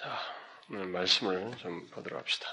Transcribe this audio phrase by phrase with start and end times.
[0.00, 0.18] 자,
[0.70, 2.48] 오늘 말씀을 좀 보도록 합시다.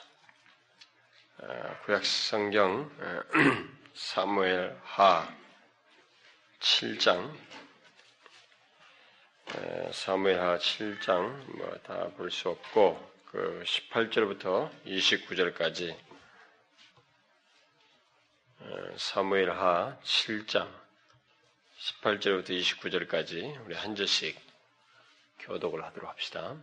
[1.37, 3.23] 어, 구약 성경 어,
[3.95, 5.33] 사무엘 하
[6.59, 7.33] 7장
[9.55, 15.97] 어, 사무엘 하 7장 뭐 다 볼 수 없고 그 18절부터 29절까지
[18.97, 20.69] 사무엘 하 7장
[21.79, 24.37] 18절부터 29절까지 우리 한 절씩
[25.39, 26.57] 교독을 하도록 합시다.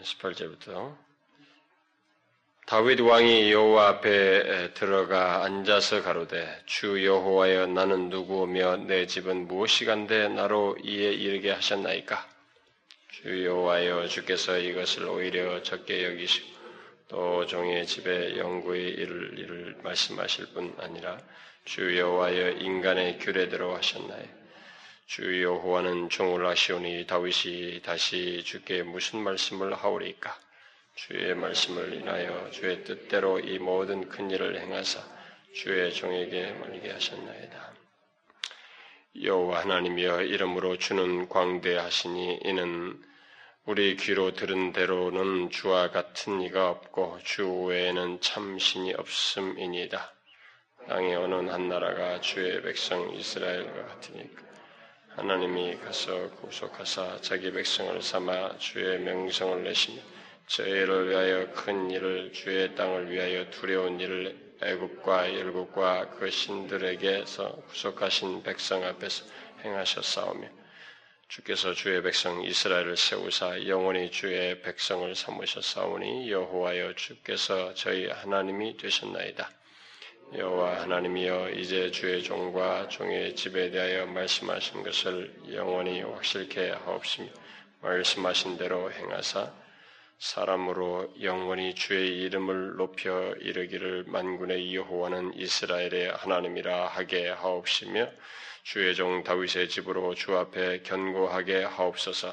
[0.00, 0.96] 18절부터.
[2.66, 10.78] 다윗 왕이 여호와 앞에 들어가 앉아서 가로되 주 여호와여 나는 누구며 내 집은 무엇이간데 나로
[10.82, 12.28] 이에 이르게 하셨나이까?
[13.10, 16.52] 주 여호와여 주께서 이것을 오히려 적게 여기시고
[17.08, 21.18] 또 종의 집에 영구히 이를 일을 말씀하실 뿐 아니라
[21.64, 24.41] 주 여호와여 인간의 규례대로 하셨나이까
[25.12, 30.34] 주 여호와는 종을 하시오니 다윗이 다시 주께 무슨 말씀을 하오리까?
[30.94, 35.02] 주의 말씀을 인하여 주의 뜻대로 이 모든 큰 일을 행하사
[35.54, 37.74] 주의 종에게 말게 하셨나이다.
[39.22, 42.98] 여호와 하나님이여 이름으로 주는 광대하시니 이는
[43.66, 50.10] 우리 귀로 들은 대로는 주와 같은 이가 없고 주 외에는 참 신이 없음이니이다.
[50.88, 54.51] 땅의 어느 한 나라가 주의 백성 이스라엘과 같으니까
[55.16, 60.00] 하나님이 가서 구속하사 자기 백성을 삼아 주의 명성을 내시며
[60.46, 68.84] 저희를 위하여 큰 일을 주의 땅을 위하여 두려운 일을 애국과 일국과 그 신들에게서 구속하신 백성
[68.84, 69.26] 앞에서
[69.62, 70.48] 행하셨사오며
[71.28, 79.50] 주께서 주의 백성 이스라엘을 세우사 영원히 주의 백성을 삼으셨사오니 여호와여 주께서 저희 하나님이 되셨나이다.
[80.34, 87.28] 여호와 하나님이여 이제 주의 종과 종의 집에 대하여 말씀하신 것을 영원히 확실케 하옵시며
[87.82, 89.52] 말씀하신 대로 행하사
[90.18, 98.08] 사람으로 영원히 주의 이름을 높여 이르기를 만군의 여호와는 이스라엘의 하나님이라 하게 하옵시며
[98.62, 102.32] 주의 종 다윗의 집으로 주 앞에 견고하게 하옵소서.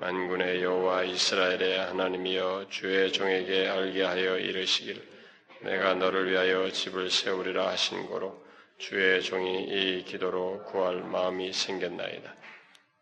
[0.00, 5.19] 만군의 여호와 이스라엘의 하나님이여 주의 종에게 알게 하여 이르시기를
[5.62, 8.42] 내가 너를 위하여 집을 세우리라 하신 거로
[8.78, 12.34] 주의 종이 이 기도로 구할 마음이 생겼나이다.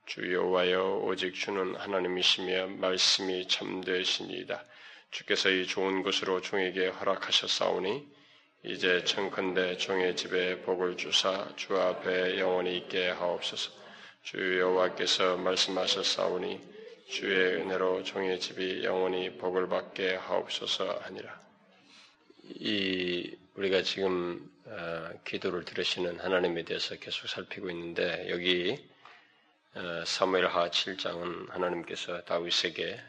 [0.07, 4.65] 주 여호와여 오직 주는 하나님이시며 말씀이 참되시니이다.
[5.11, 8.09] 주께서 이 좋은 것으로 종에게 허락하셨사오니
[8.65, 13.71] 이제 청컨대 종의 집에 복을 주사 주 앞에 영원히 있게 하옵소서.
[14.25, 16.61] 주 여호와께서 말씀하셨사오니
[17.09, 21.48] 주의 은혜로 종의 집이 영원히 복을 받게 하옵소서 하니라.
[22.49, 28.79] 이 우리가 지금 어, 기도를 들으시는 하나님에 대해서 계속 살피고 있는데 여기
[29.75, 33.01] 어, 사무엘하 7장은 하나님께서 다윗에게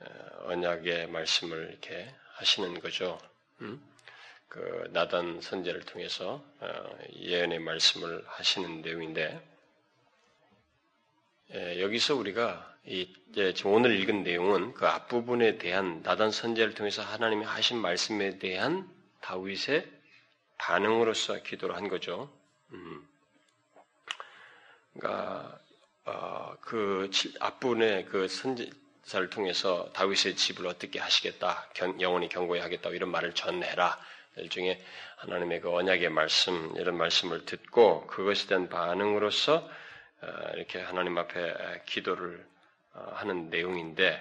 [0.00, 3.18] 어, 언약의 말씀을 이렇게 하시는 거죠.
[3.60, 3.80] 음?
[4.48, 6.44] 그 나단 선제를 통해서
[7.14, 9.40] 예언의 말씀을 하시는 내용인데
[11.52, 17.44] 여기서 우리가 이, 예, 지금 오늘 읽은 내용은 그 앞부분에 대한 나단 선제를 통해서 하나님이
[17.44, 18.88] 하신 말씀에 대한
[19.20, 19.86] 다윗의
[20.58, 22.32] 반응으로서 기도를 한 거죠.
[22.72, 23.06] 음.
[24.92, 25.58] 그러니까
[26.04, 33.10] 어, 그 앞부분의 그 선지자를 통해서 다윗의 집을 어떻게 하시겠다, 견, 영원히 경고해 하겠다 이런
[33.10, 33.98] 말을 전해라.
[34.36, 34.82] 일종의
[35.16, 39.70] 하나님의 그 언약의 말씀 이런 말씀을 듣고 그것에 대한 반응으로서 어,
[40.54, 42.44] 이렇게 하나님 앞에 기도를
[42.92, 44.20] 어, 하는 내용인데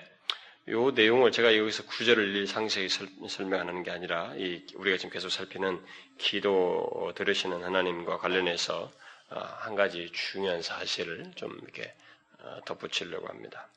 [0.67, 5.83] 이 내용을 제가 여기서 구절을 상세히 설명하는 게 아니라 이 우리가 지금 계속 살피는
[6.17, 8.91] 기도 들으시는 하나님과 관련해서
[9.31, 11.93] 어, 한 가지 중요한 사실을 좀 이렇게
[12.39, 13.67] 어, 덧붙이려고 합니다.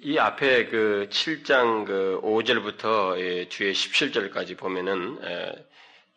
[0.00, 3.16] 이 앞에 그 7장 그 5절부터
[3.48, 5.18] 뒤에 17절까지 보면은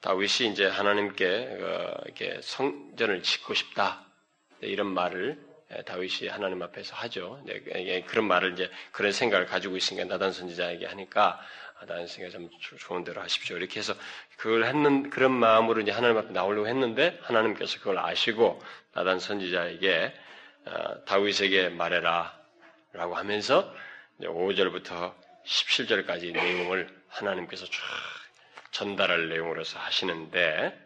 [0.02, 1.58] 다윗이 이제 하나님께
[2.06, 4.04] 이렇게 성전을 짓고 싶다
[4.60, 5.40] 네, 이런 말을
[5.86, 7.42] 다윗이 하나님 앞에서 하죠.
[7.46, 11.40] 네, 그런 말을 이제 그런 생각을 가지고 있으니까 나단 선지자에게 하니까
[11.80, 12.50] 아, 나단 선지자 좀
[12.80, 13.58] 좋은 대로 하십시오.
[13.58, 13.94] 이렇게 해서
[14.38, 18.62] 그걸 했는 그런 마음으로 이제 하나님 앞에 나오려고 했는데 하나님께서 그걸 아시고
[18.94, 20.14] 나단 선지자에게
[20.66, 23.74] 어, 다윗에게 말해라라고 하면서
[24.20, 25.14] 5절부터
[25.46, 27.72] 17절까지 내용을 하나님께서 쫙
[28.72, 30.78] 전달할 내용으로서 하시는데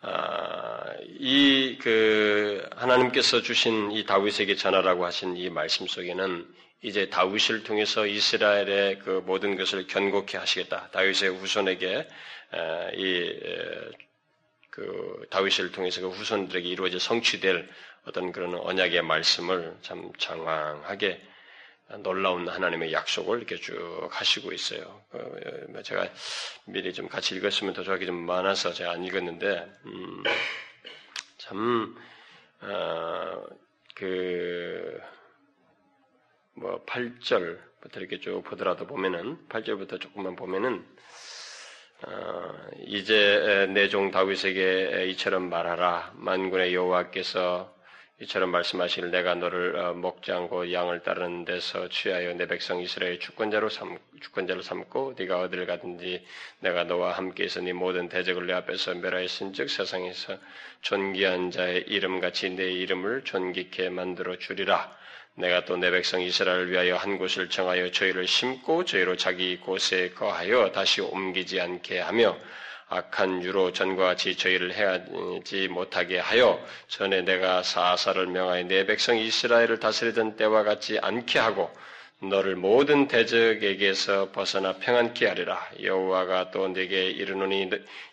[0.00, 0.84] 아,
[1.18, 6.46] 이그 하나님께서 주신 이 다윗에게 전하라고 하신 이 말씀 속에는
[6.82, 10.90] 이제 다윗을 통해서 이스라엘의 그 모든 것을 견고케 하시겠다.
[10.90, 12.08] 다윗의 후손에게
[12.96, 14.12] 이
[14.72, 17.68] 그 다윗을 통해서 그 후손들에게 이루어져 성취될
[18.06, 21.20] 어떤 그런 언약의 말씀을 참 장황하게
[21.98, 25.02] 놀라운 하나님의 약속을 이렇게 쭉 하시고 있어요.
[25.12, 26.08] 어, 제가
[26.66, 30.22] 미리 좀 같이 읽었으면 더 좋아하기 좀 많아서 제가 안 읽었는데 음,
[31.38, 31.96] 참
[32.60, 33.42] 어,
[33.94, 35.00] 그
[36.54, 40.84] 뭐 8절부터 이렇게 쭉 보더라도 보면은 8절부터 조금만 보면은
[42.06, 42.54] 어,
[42.86, 47.71] 이제 내 종 다윗에게 이처럼 말하라 만군의 여호와께서
[48.22, 53.98] 이처럼 말씀하시길 내가 너를 어, 먹장고 양을 따르는 데서 취하여 내 백성 이스라엘 주권자로 삼
[54.20, 56.24] 주권자로 삼고 네가 어디를 가든지
[56.60, 60.38] 내가 너와 함께해서 네 모든 대적을 내 앞에서 멸하였은즉 세상에서
[60.82, 64.96] 존귀한 자의 이름 같이 내 이름을 존귀케 만들어 주리라.
[65.34, 70.70] 내가 또 내 백성 이스라엘을 위하여 한 곳을 정하여 저희를 심고 저희로 자기 곳에 거하여
[70.70, 72.38] 다시 옮기지 않게 하며
[72.94, 79.80] 악한 유로 전과 같이 저희를 해하지 못하게 하여 전에 내가 사사를 명하여 내 백성 이스라엘을
[79.80, 81.70] 다스리던 때와 같지 않게 하고
[82.20, 85.58] 너를 모든 대적에게서 벗어나 평안케 하리라.
[85.82, 87.70] 여호와가 또 내게 이르노니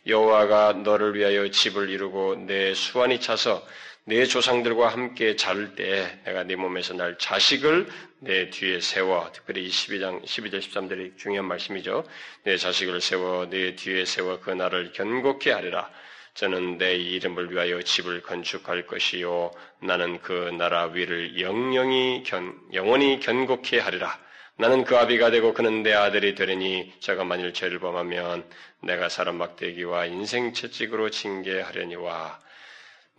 [0.08, 3.64] 여호와가 너를 위하여 집을 이루고 내 수완이 차서
[4.10, 7.86] 내 조상들과 함께 자를 때 내가 네 몸에서 날 자식을
[8.22, 12.04] 내 뒤에 세워 특별히 12장 12절 13절이 중요한 말씀이죠.
[12.44, 15.92] 내 자식을 세워 내 뒤에 세워 그 나를 견고케 하리라.
[16.34, 19.52] 저는 내 이름을 위하여 집을 건축할 것이요
[19.84, 24.18] 나는 그 나라 위를 영영이 견, 영원히 견고케 하리라.
[24.58, 28.44] 나는 그 아비가 되고 그는 내 아들이 되리니 저가 만일 죄를 범하면
[28.82, 32.49] 내가 사람 막대기와 인생 채찍으로 징계하려니와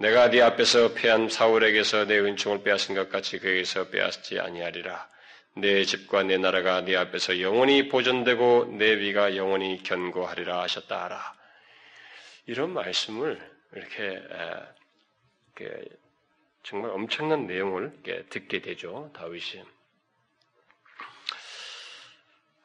[0.01, 5.07] 내가 네 앞에서 패한 사울에게서 내 은총을 빼앗은 것 같이 그에게서 빼앗지 아니하리라.
[5.57, 11.35] 내 집과 내 나라가 네 앞에서 영원히 보존되고 내 위가 영원히 견고하리라 하셨다 하라.
[12.47, 13.39] 이런 말씀을
[13.75, 14.23] 이렇게
[16.63, 17.93] 정말 엄청난 내용을
[18.31, 19.63] 듣게 되죠 다윗이.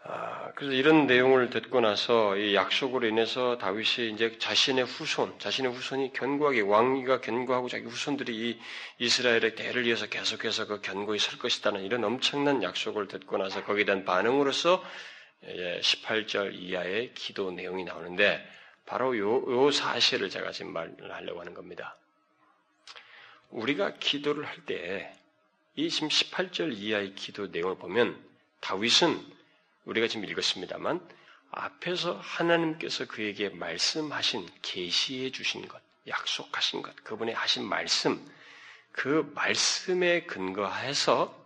[0.08, 6.14] 아, 그래서 이런 내용을 듣고 나서 이 약속으로 인해서 다윗이 이제 자신의 후손, 자신의 후손이
[6.14, 8.60] 견고하게 왕위가 견고하고 자기 후손들이 이
[9.00, 14.06] 이스라엘의 대를 이어서 계속해서 그 견고히 설 것이다는 이런 엄청난 약속을 듣고 나서 거기에 대한
[14.06, 14.84] 반응으로서
[15.82, 18.48] 18절 이하의 기도 내용이 나오는데
[18.86, 21.98] 바로 요, 요 사실을 제가 지금 말을 하려고 하는 겁니다.
[23.50, 25.12] 우리가 기도를 할 때
[25.78, 28.18] 이 지금 18절 이하의 기도 내용을 보면
[28.62, 29.35] 다윗은
[29.86, 31.08] 우리가 지금 읽었습니다만
[31.52, 38.26] 앞에서 하나님께서 그에게 말씀하신 계시해 주신 것, 약속하신 것, 그분의 하신 말씀,
[38.92, 41.46] 그 말씀에 근거해서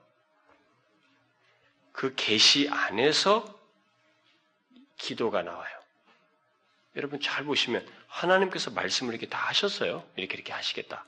[1.92, 3.60] 그 계시 안에서
[4.98, 5.80] 기도가 나와요.
[6.96, 10.06] 여러분 잘 보시면 하나님께서 말씀을 이렇게 다 하셨어요.
[10.16, 11.06] 이렇게 이렇게 하시겠다.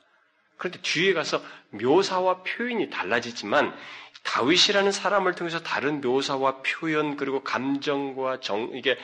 [0.62, 3.76] 그런데 뒤에 가서 묘사와 표현이 달라지지만
[4.22, 8.96] 다윗이라는 사람을 통해서 다른 묘사와 표현 그리고 감정과 정 이게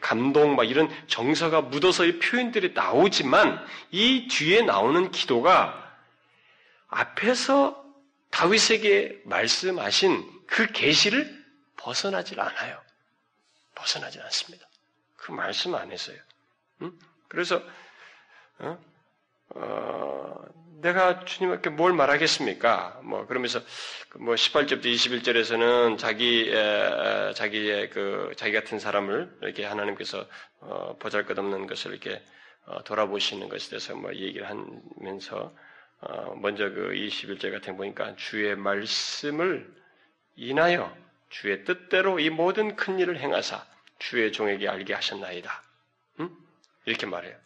[0.00, 5.98] 감동 막 이런 정서가 묻어서 이 표현들이 나오지만 이 뒤에 나오는 기도가
[6.86, 7.84] 앞에서
[8.30, 11.44] 다윗에게 말씀하신 그 계시를
[11.76, 12.80] 벗어나질 않아요.
[13.74, 14.64] 벗어나질 않습니다.
[15.16, 16.18] 그 말씀 안에서요.
[16.82, 16.92] 응?
[17.26, 17.60] 그래서
[18.60, 18.78] 어?
[19.54, 20.44] 어,
[20.80, 23.00] 내가 주님께 뭘 말하겠습니까?
[23.02, 23.60] 뭐 그러면서
[24.10, 30.26] 그뭐 18절부터 21절에서는 자기 에, 자기의 그 자기 같은 사람을 이렇게 하나님께서
[30.60, 32.22] 어, 보잘것없는 것을 이렇게
[32.66, 35.52] 어, 돌아보시는 것에 대해서 뭐 얘기를 하면서
[36.00, 39.68] 어, 먼저 그 21절 같은 거 보니까 주의 말씀을
[40.36, 40.96] 인하여
[41.28, 43.64] 주의 뜻대로 이 모든 큰 일을 행하사
[43.98, 45.62] 주의 종에게 알게 하셨나이다.
[46.20, 46.30] 응?
[46.84, 47.36] 이렇게 말해요.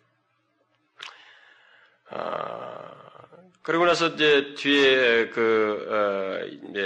[2.11, 3.12] 아,
[3.63, 6.81] 그리고 나서 이제 뒤에 그, 어, 이제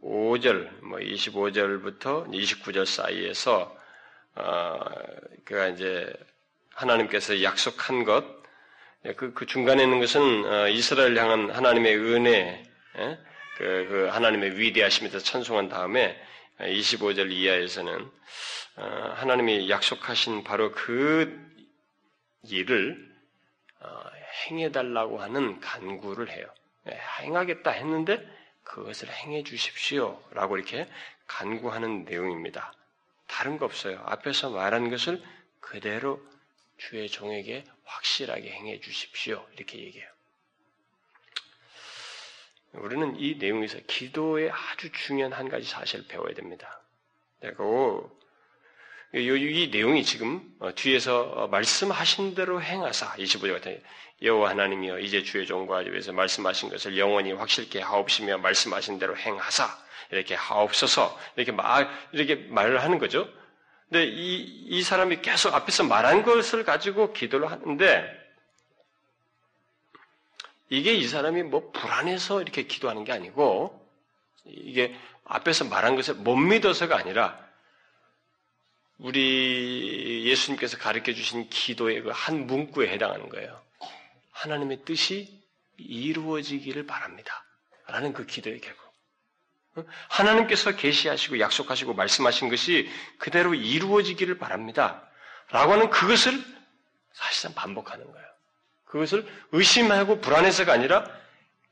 [0.00, 3.76] 25절, 뭐 25절부터 29절 사이에서,
[4.34, 4.78] 어,
[5.44, 6.10] 그가 이제
[6.74, 8.24] 하나님께서 약속한 것,
[9.16, 12.62] 그, 그 중간에 있는 것은 어, 이스라엘 향한 하나님의 은혜,
[12.98, 13.18] 예?
[13.58, 16.18] 그, 그 하나님의 위대하심에서 찬송한 다음에
[16.60, 18.10] 25절 이하에서는
[18.76, 21.38] 어, 하나님이 약속하신 바로 그
[22.44, 22.96] 일을
[23.80, 26.46] 어, 행해달라고 하는 간구를 해요.
[26.84, 28.26] 네, 행하겠다 했는데
[28.64, 30.22] 그것을 행해 주십시오.
[30.30, 30.88] 라고 이렇게
[31.26, 32.72] 간구하는 내용입니다.
[33.26, 34.02] 다른 거 없어요.
[34.04, 35.22] 앞에서 말한 것을
[35.60, 36.20] 그대로
[36.76, 39.46] 주의 종에게 확실하게 행해 주십시오.
[39.54, 40.08] 이렇게 얘기해요.
[42.72, 46.82] 우리는 이 내용에서 기도의 아주 중요한 한 가지 사실을 배워야 됩니다.
[47.40, 48.18] 그
[49.14, 53.14] 이 내용이 지금 어, 뒤에서 어, 말씀하신 대로 행하사.
[53.14, 53.82] 25절 같은
[54.20, 59.66] 여호와 하나님이여 이제 주의 종과 집에서 말씀하신 것을 영원히 확실케 하옵시며 말씀하신 대로 행하사.
[60.10, 61.18] 이렇게 하옵소서.
[61.36, 63.28] 이렇게 말 이렇게 말을 하는 거죠.
[63.88, 68.04] 근데 이, 이 사람이 계속 앞에서 말한 것을 가지고 기도를 하는데
[70.68, 73.88] 이게 이 사람이 뭐 불안해서 이렇게 기도하는 게 아니고
[74.44, 77.47] 이게 앞에서 말한 것을 못 믿어서가 아니라
[78.98, 83.62] 우리 예수님께서 가르쳐 주신 기도의 그 한 문구에 해당하는 거예요.
[84.32, 85.40] 하나님의 뜻이
[85.76, 87.44] 이루어지기를 바랍니다.
[87.86, 88.88] 라는 그 기도의 결국.
[90.08, 92.88] 하나님께서 계시하시고 약속하시고 말씀하신 것이
[93.18, 95.08] 그대로 이루어지기를 바랍니다.
[95.50, 96.32] 라고 하는 그것을
[97.12, 98.26] 사실상 반복하는 거예요.
[98.86, 101.08] 그것을 의심하고 불안해서가 아니라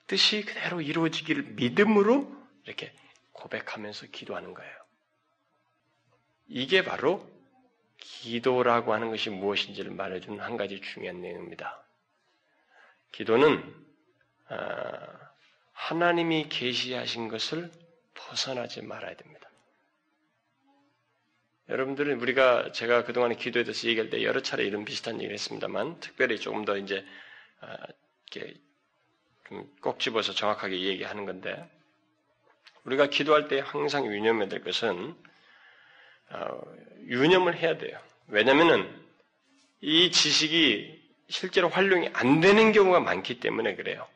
[0.06, 2.32] 뜻이 그대로 이루어지기를 믿음으로
[2.64, 2.94] 이렇게
[3.32, 4.85] 고백하면서 기도하는 거예요.
[6.48, 7.26] 이게 바로
[7.98, 11.82] 기도라고 하는 것이 무엇인지를 말해주는 한 가지 중요한 내용입니다.
[13.12, 13.74] 기도는
[14.48, 15.30] 아,
[15.72, 17.70] 하나님이 계시하신 것을
[18.14, 19.50] 벗어나지 말아야 됩니다.
[21.68, 26.38] 여러분들은 우리가 제가 그동안에 기도에 대해서 얘기할 때 여러 차례 이런 비슷한 얘기를 했습니다만 특별히
[26.38, 27.04] 조금 더 이제
[27.60, 27.76] 아,
[28.30, 28.60] 이렇게
[29.80, 31.68] 꼭 집어서 정확하게 얘기하는 건데
[32.84, 35.16] 우리가 기도할 때 항상 유념해야 될 것은 어,
[37.06, 37.98] 유념을 해야 돼요.
[38.28, 38.88] 왜냐면은
[39.80, 40.96] 이 지식이
[41.28, 44.06] 실제로 활용이 안 되는 경우가 많기 때문에 그래요.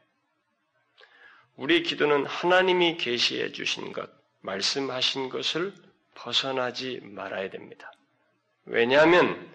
[1.57, 5.75] 우리 기도는 하나님이 계시해 주신 것, 말씀하신 것을
[6.15, 7.93] 벗어나지 말아야 됩니다.
[8.65, 9.49] 왜냐하면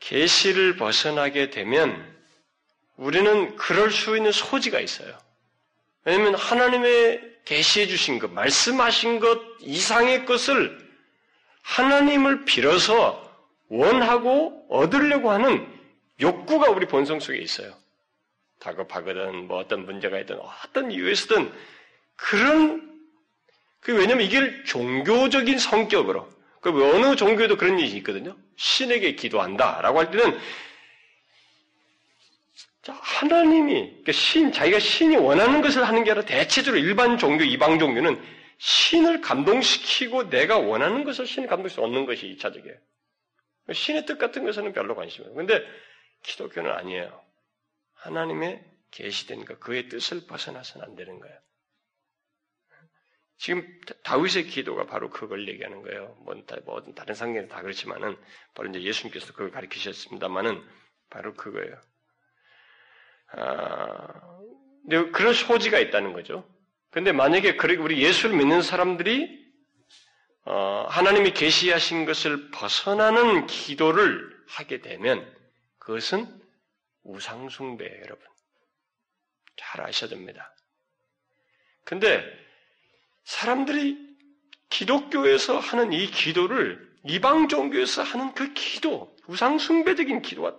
[0.00, 2.18] 계시를 벗어나게 되면
[2.96, 5.18] 우리는 그럴 수 있는 소지가 있어요.
[6.04, 10.78] 왜냐하면 하나님의 계시해 주신 것, 말씀하신 것 이상의 것을
[11.62, 13.28] 하나님을 빌어서
[13.68, 15.66] 원하고 얻으려고 하는
[16.20, 17.74] 욕구가 우리 본성 속에 있어요.
[18.58, 21.52] 다급하거든, 뭐 어떤 문제가 있든, 어떤 이유에서든
[22.16, 22.90] 그런
[23.80, 26.28] 그 왜냐면 이게 종교적인 성격으로
[26.60, 28.36] 그 어느 종교에도 그런 일이 있거든요.
[28.56, 30.38] 신에게 기도한다라고 할 때는
[32.88, 38.20] 하나님이 그러니까 신 자기가 신이 원하는 것을 하는 게 아니라 대체적으로 일반 종교 이방 종교는
[38.58, 42.76] 신을 감동시키고 내가 원하는 것을 신을 감동시켜 얻는 것이 이차적이에요.
[43.72, 45.36] 신의 뜻 같은 것에는 별로 관심이 없어요.
[45.36, 45.64] 근데
[46.22, 47.22] 기독교는 아니에요.
[47.94, 51.38] 하나님의 계시된 것, 그의 뜻을 벗어나서는 안 되는 거예요.
[53.36, 53.66] 지금
[54.04, 56.14] 다윗의 기도가 바로 그걸 얘기하는 거예요.
[56.24, 56.34] 뭐,
[56.66, 58.18] 뭐 다른 상경에 다 그렇지만은
[58.54, 60.62] 바로 이제 예수님께서 그걸 가르치셨습니다만은
[61.08, 61.80] 바로 그거예요.
[63.32, 64.08] 아,
[65.12, 66.48] 그런 소지가 있다는 거죠.
[66.90, 69.38] 근데 만약에 우리 예수를 믿는 사람들이
[70.44, 75.24] 어, 하나님이 계시하신 것을 벗어나는 기도를 하게 되면
[75.78, 76.26] 그것은
[77.04, 78.26] 우상숭배예요, 여러분.
[79.56, 80.54] 잘 아셔야 됩니다.
[81.84, 82.24] 근데
[83.24, 83.98] 사람들이
[84.70, 90.54] 기독교에서 하는 이 기도를 이방 종교에서 하는 그 기도, 우상숭배적인 기도와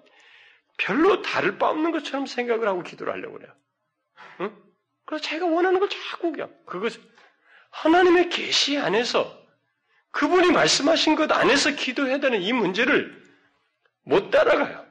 [0.82, 3.54] 별로 다를 바 없는 것처럼 생각을 하고 기도를 하려고 그래요.
[4.40, 4.56] 응?
[5.06, 7.02] 그래서 자기가 원하는 걸 자꾸 그냥 그것을
[7.70, 9.40] 하나님의 계시 안에서
[10.10, 13.22] 그분이 말씀하신 것 안에서 기도해야 되는 이 문제를
[14.04, 14.86] 못 따라가요.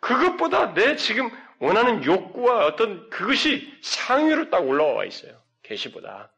[0.00, 5.40] 그것보다 내 지금 원하는 욕구와 어떤 그것이 상위로 딱 올라와 있어요.
[5.62, 6.32] 계시보다.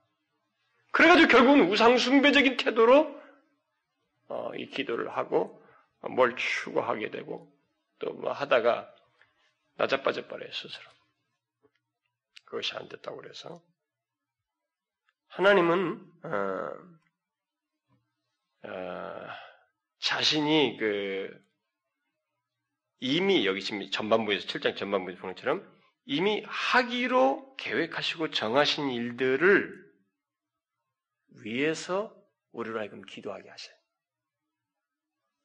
[0.92, 3.18] 그래가지고 결국은 우상숭배적인 태도로
[4.28, 5.62] 어, 이 기도를 하고
[6.02, 7.53] 뭘 추구하게 되고
[8.04, 8.94] 또 뭐 하다가
[9.76, 10.84] 나자빠져 버려요 스스로.
[12.44, 13.62] 그것이 안 됐다고 그래서
[15.28, 16.28] 하나님은 어,
[18.68, 19.28] 어,
[19.98, 21.44] 자신이 그
[23.00, 29.84] 이미 여기 지금 전반부에서 7장 전반부에서 보는 것처럼 이미 하기로 계획하시고 정하신 일들을
[31.42, 32.14] 위해서
[32.52, 33.76] 우리로 하여금 기도하게 하셔요.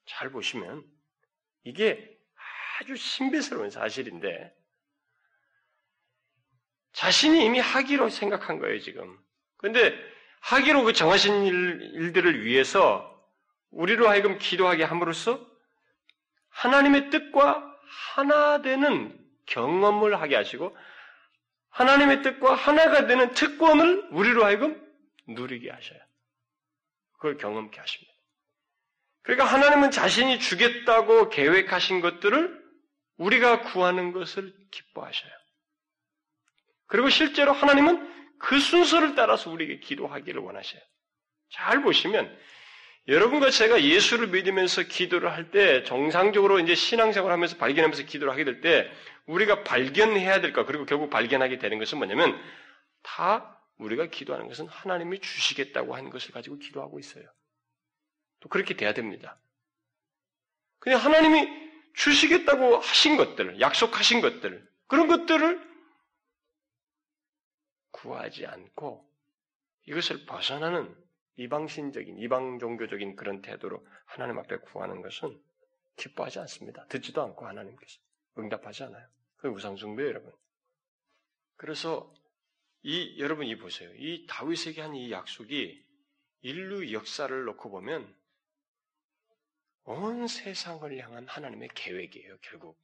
[0.06, 0.86] 잘 보시면
[1.63, 2.19] 이게
[2.80, 4.54] 아주 신비스러운 사실인데
[6.94, 9.18] 자신이 이미 하기로 생각한 거예요, 지금.
[9.58, 9.94] 근데
[10.42, 13.06] 하기로 그 정하신 일, 들을 위해서
[13.72, 15.46] 우리로 하여금 기도하게 함으로써
[16.50, 17.64] 하나님의 뜻과
[18.16, 20.76] 하나 되는 경험을 하게 하시고
[21.70, 24.82] 하나님의 뜻과 하나가 되는 특권을 우리로 하여금
[25.28, 26.00] 누리게 하셔요.
[27.14, 28.14] 그걸 경험케 하십니다.
[29.22, 32.59] 그러니까 하나님은 자신이 주겠다고 계획하신 것들을
[33.20, 35.32] 우리가 구하는 것을 기뻐하셔요.
[36.88, 40.82] 그리고 실제로 하나님은 그 순서를 따라서 우리에게 기도하기를 원하셔요.
[41.52, 42.36] 잘 보시면
[43.08, 48.62] 여러분과 제가 예수를 믿으면서 기도를 할 때 정상적으로 이제 신앙생활 하면서 발견하면서 기도를 하게 될
[48.62, 48.90] 때
[49.26, 52.40] 우리가 발견해야 될까 그리고 결국 발견하게 되는 것은 뭐냐면
[53.04, 57.26] 다 우리가 기도하는 것은 하나님이 주시겠다고 하는 것을 가지고 기도하고 있어요.
[58.40, 59.40] 또 그렇게 돼야 됩니다.
[60.80, 65.69] 그냥 하나님이 주시겠다고 하신 것들, 약속하신 것들, 그런 것들을
[67.91, 69.08] 구하지 않고
[69.86, 70.96] 이것을 벗어나는
[71.38, 75.41] 이방신적인, 이방 종교적인 그런 태도로 하나님 앞에 구하는 것은
[75.96, 76.86] 기뻐하지 않습니다.
[76.88, 78.00] 듣지도 않고 하나님께서
[78.38, 79.08] 응답하지 않아요.
[79.38, 80.31] 그 우상숭배 여러분.
[81.55, 82.13] 그래서
[82.84, 83.91] 이 여러분 이 보세요.
[83.96, 85.86] 이 다윗에게 한 이 약속이
[86.41, 88.15] 인류 역사를 놓고 보면
[89.86, 92.38] 온 세상을 향한 하나님의 계획이에요.
[92.42, 92.78] 결국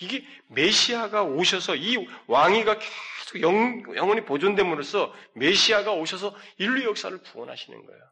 [0.00, 8.10] 이게 메시아가 오셔서 이 왕위가 계속 영, 영원히 보존됨으로써 메시아가 오셔서 인류 역사를 구원하시는 거예요.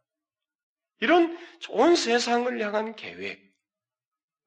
[1.00, 1.38] 이런
[1.70, 3.50] 온 세상을 향한 계획.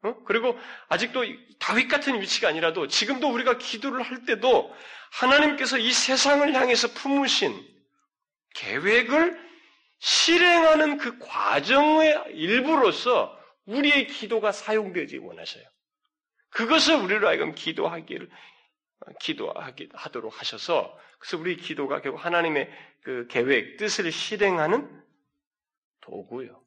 [0.03, 0.15] 어?
[0.25, 0.57] 그리고
[0.89, 1.23] 아직도
[1.59, 4.73] 다윗 같은 위치가 아니라도 지금도 우리가 기도를 할 때도
[5.11, 7.55] 하나님께서 이 세상을 향해서 품으신
[8.55, 9.41] 계획을
[9.99, 15.63] 실행하는 그 과정의 일부로서 우리의 기도가 사용되지 원하셔요.
[16.49, 18.29] 그것을 우리로 하여금 기도하기를
[19.21, 22.69] 기도하기 하도록 하셔서 그래서 우리 기도가 결국 하나님의
[23.01, 25.03] 그 계획 뜻을 실행하는
[26.01, 26.63] 도구요.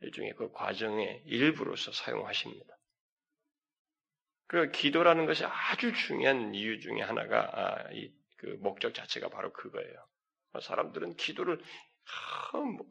[0.00, 2.76] 일종의 그 과정의 일부로서 사용하십니다.
[4.46, 10.06] 그 기도라는 것이 아주 중요한 이유 중에 하나가 아, 이 그 목적 자체가 바로 그거예요.
[10.62, 11.66] 사람들은 기도를 뭐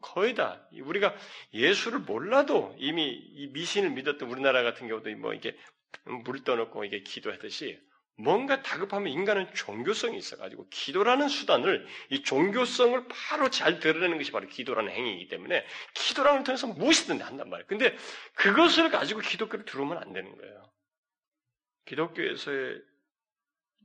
[0.00, 1.14] 거의 다 우리가
[1.52, 5.56] 예수를 몰라도 이미 이 미신을 믿었던 우리나라 같은 경우도 뭐 이게
[6.24, 7.78] 물 떠놓고 이게 기도하듯이
[8.20, 14.90] 뭔가 다급하면 인간은 종교성이 있어가지고 기도라는 수단을 이 종교성을 바로 잘 드러내는 것이 바로 기도라는
[14.90, 17.66] 행위이기 때문에 기도라는 통해서 무엇이든 한단 말이에요.
[17.68, 17.96] 근데
[18.34, 20.68] 그것을 가지고 기독교를 들어오면 안 되는 거예요.
[21.86, 22.82] 기독교에서의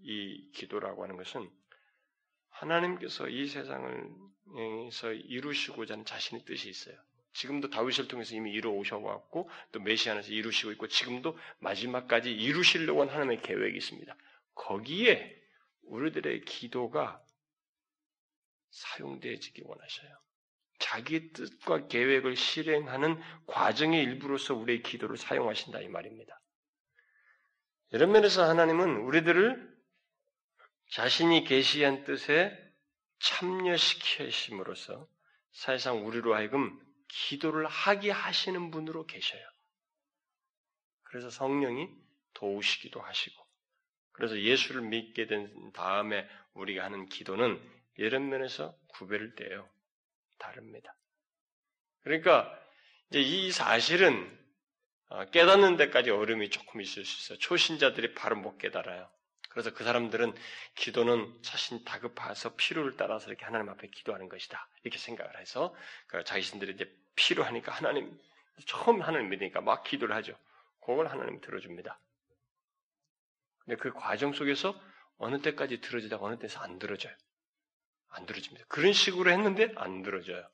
[0.02, 1.50] 이 기도라고 하는 것은
[2.54, 6.96] 하나님께서 이 세상을에서 이루시고자 하는 자신의 뜻이 있어요.
[7.34, 13.14] 지금도 다윗을 통해서 이미 이루어 오셔왔고 또 메시아 안에서 이루시고 있고 지금도 마지막까지 이루시려고 하는
[13.14, 14.16] 하나님의 계획이 있습니다.
[14.54, 15.36] 거기에
[15.84, 17.24] 우리들의 기도가
[18.70, 20.10] 사용되어지기 원하셔요.
[20.80, 26.40] 자기 뜻과 계획을 실행하는 과정의 일부로서 우리의 기도를 사용하신다 이 말입니다.
[27.92, 29.73] 이런 면에서 하나님은 우리들을
[30.94, 32.56] 자신이 계시한 뜻에
[33.18, 35.08] 참여시키심으로써
[35.52, 39.42] 사실상 우리로 하여금 기도를 하게 하시는 분으로 계셔요.
[41.02, 41.90] 그래서 성령이
[42.36, 43.44] 도우시기도 하시고,
[44.12, 47.60] 그래서 예수를 믿게 된 다음에 우리가 하는 기도는
[47.96, 49.68] 이런 면에서 구별을 떼요.
[50.38, 50.96] 다릅니다.
[52.02, 52.56] 그러니까
[53.10, 54.40] 이제 이 사실은
[55.08, 57.40] 어, 깨닫는 데까지 어려움이 조금 있을 수 있어요.
[57.40, 59.10] 초신자들이 바로 못 깨달아요.
[59.54, 60.34] 그래서 그 사람들은
[60.76, 64.68] 기도는 자신 다급해서 필요를 따라서 이렇게 하나님 앞에 기도하는 것이다.
[64.84, 65.76] 이렇게 생각을 해서
[66.08, 68.20] 그 자신들이 이제 필요하니까 하나님
[68.66, 70.36] 처음 하나님 믿으니까 막 기도를 하죠.
[70.82, 72.00] 그걸 하나님 들어줍니다.
[73.60, 74.80] 근데 그 과정 속에서
[75.18, 77.16] 어느 때까지 들어지다가 어느 때서 안 들어져요.
[78.10, 78.66] 안 들어집니다.
[78.68, 80.48] 그런 식으로 했는데 안 들어져요.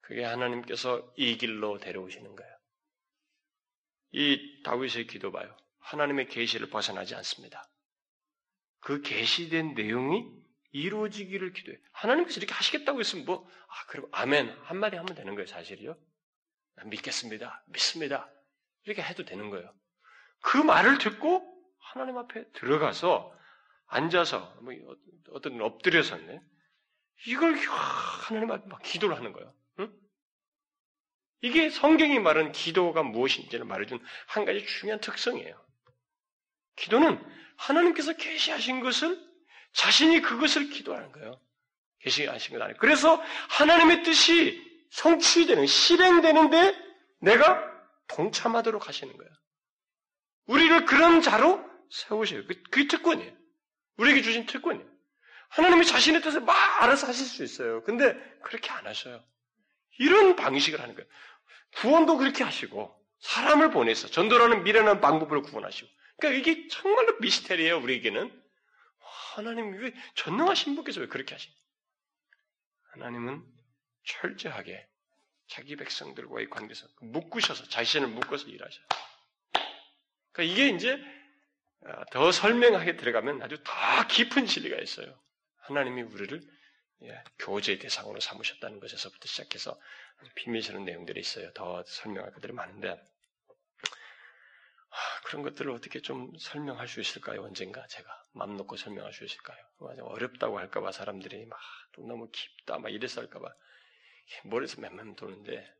[0.00, 2.54] 그게 하나님께서 이 길로 데려오시는 거예요.
[4.10, 5.56] 이 다윗의 기도 봐요.
[5.84, 7.68] 하나님의 계시를 벗어나지 않습니다.
[8.80, 10.26] 그 계시된 내용이
[10.72, 11.78] 이루어지기를 기도해.
[11.92, 14.50] 하나님께서 이렇게 하시겠다고 했으면 뭐, 아, 그리고 아멘.
[14.64, 15.96] 한마디 하면 되는 거예요, 사실이요.
[16.86, 17.64] 믿겠습니다.
[17.68, 18.28] 믿습니다.
[18.84, 19.72] 이렇게 해도 되는 거예요.
[20.40, 21.46] 그 말을 듣고
[21.78, 23.32] 하나님 앞에 들어가서
[23.86, 24.74] 앉아서, 뭐,
[25.30, 26.40] 어떤 엎드려서네.
[27.26, 29.54] 이걸 하나님 앞에 막 기도를 하는 거예요.
[29.78, 29.92] 응?
[31.42, 35.63] 이게 성경이 말하는 기도가 무엇인지를 말해준 한 가지 중요한 특성이에요.
[36.76, 37.22] 기도는
[37.56, 39.18] 하나님께서 계시하신 것을
[39.72, 41.40] 자신이 그것을 기도하는 거예요.
[42.00, 42.76] 계시하신 것 아니에요.
[42.78, 46.76] 그래서 하나님의 뜻이 성취되는 실행되는데
[47.20, 47.72] 내가
[48.08, 49.32] 동참하도록 하시는 거예요.
[50.46, 52.46] 우리를 그런 자로 세우셔요.
[52.46, 53.32] 그, 그게 특권이에요.
[53.96, 54.86] 우리에게 주신 특권이에요.
[55.48, 57.82] 하나님이 자신의 뜻을 막 알아서 하실 수 있어요.
[57.84, 59.24] 근데 그렇게 안 하셔요.
[59.98, 61.08] 이런 방식을 하는 거예요.
[61.76, 68.42] 구원도 그렇게 하시고 사람을 보내서 전도라는 미련한 방법으로 구원하시고 그러니까 이게 정말로 미스테리예요, 우리에게는.
[68.98, 71.48] 하나님, 왜, 전능하신 분께서 왜 그렇게 하시
[72.92, 73.44] 하나님은
[74.04, 74.86] 철저하게
[75.48, 78.86] 자기 백성들과의 관계에서 묶으셔서, 자신을 묶어서 일하셔요.
[80.32, 80.98] 그러니까 이게 이제
[81.86, 85.20] 어, 더 설명하게 들어가면 아주 더 깊은 진리가 있어요.
[85.58, 86.40] 하나님이 우리를
[87.02, 89.78] 예, 교제의 대상으로 삼으셨다는 것에서부터 시작해서
[90.36, 91.52] 비밀스러운 내용들이 있어요.
[91.52, 92.96] 더 설명할 것들이 많은데 하,
[95.24, 97.42] 그런 것들을 어떻게 좀 설명할 수 있을까요?
[97.42, 99.58] 언젠가 제가 맘 놓고 설명할 수 있을까요?
[99.78, 103.52] 어렵다고 할까봐 사람들이 막또 너무 깊다 막 이래서 할까봐
[104.44, 105.74] 머리에서 맴맴 도는데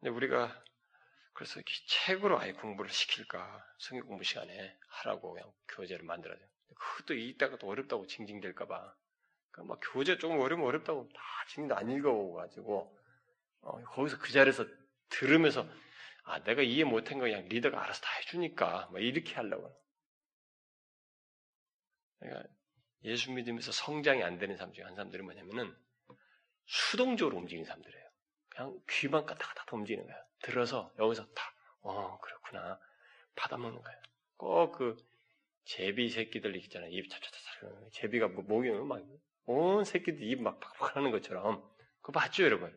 [0.00, 0.62] 근데 우리가
[1.32, 6.48] 그래서 책으로 아예 공부를 시킬까 성경 공부 시간에 하라고 그냥 교재를 만들어야 돼요.
[6.76, 8.94] 그것도 이따가 또 어렵다고 징징댈까봐
[9.50, 12.98] 그러니까 막 교재 조금 어려면 어렵다고 다 지금도 안 읽어보가지고
[13.62, 14.66] 어, 거기서 그 자리에서
[15.08, 15.66] 들으면서
[16.24, 19.74] 아 내가 이해 못한 거 그냥 리더가 알아서 다 해주니까 뭐 이렇게 하려고.
[22.18, 22.48] 그러니까
[23.04, 25.74] 예수 믿으면서 성장이 안 되는 사람 중에 한 사람들이 뭐냐면은
[26.66, 28.08] 수동적으로 움직이는 사람들이에요.
[28.48, 30.16] 그냥 귀만 까딱까딱 움직이는 거야.
[30.42, 32.78] 들어서 여기서 다, 어, 그렇구나.
[33.36, 33.96] 받아먹는 거야.
[34.36, 34.96] 꼭 그
[35.64, 36.90] 제비 새끼들 있잖아요.
[36.90, 37.90] 입 차차차차.
[37.92, 39.02] 제비가 뭐 목이 막,
[39.46, 41.62] 온 새끼들 입 막 팍팍 하는 것처럼.
[42.00, 42.76] 그거 봤죠, 여러분?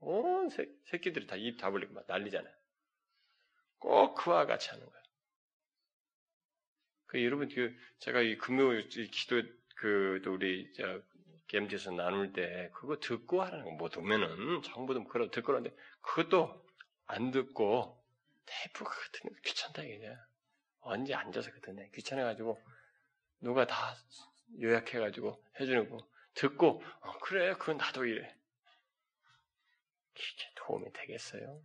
[0.00, 2.54] 온 새, 새끼들이 다 입 다 벌리고 막 난리잖아요.
[3.82, 5.02] 꼭 그와 같이 하는 거예요.
[7.06, 9.42] 그 여러분, 그, 제가 이 금요 기도,
[9.74, 11.02] 그, 또 우리, 저,
[11.48, 16.64] 게임에서 나눌 때, 그거 듣고 하라는 거, 못 오면은, 정보도 그런 듣고 하는데, 그것도
[17.06, 18.00] 안 듣고,
[18.46, 20.16] 테이프 같은 거 귀찮다, 이게.
[20.80, 22.62] 언제 앉아서 그듣네 귀찮아가지고,
[23.40, 23.96] 누가 다
[24.60, 28.32] 요약해가지고 해주는 거, 듣고, 어, 그래, 그건 나도 이래.
[30.14, 31.60] 이게 도움이 되겠어요?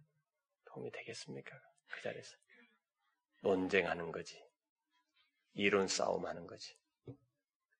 [0.65, 1.66] 도움이 되겠습니까?
[1.87, 2.35] 그 자리에서.
[3.41, 4.41] 논쟁하는 거지.
[5.53, 6.77] 이론 싸움하는 거지.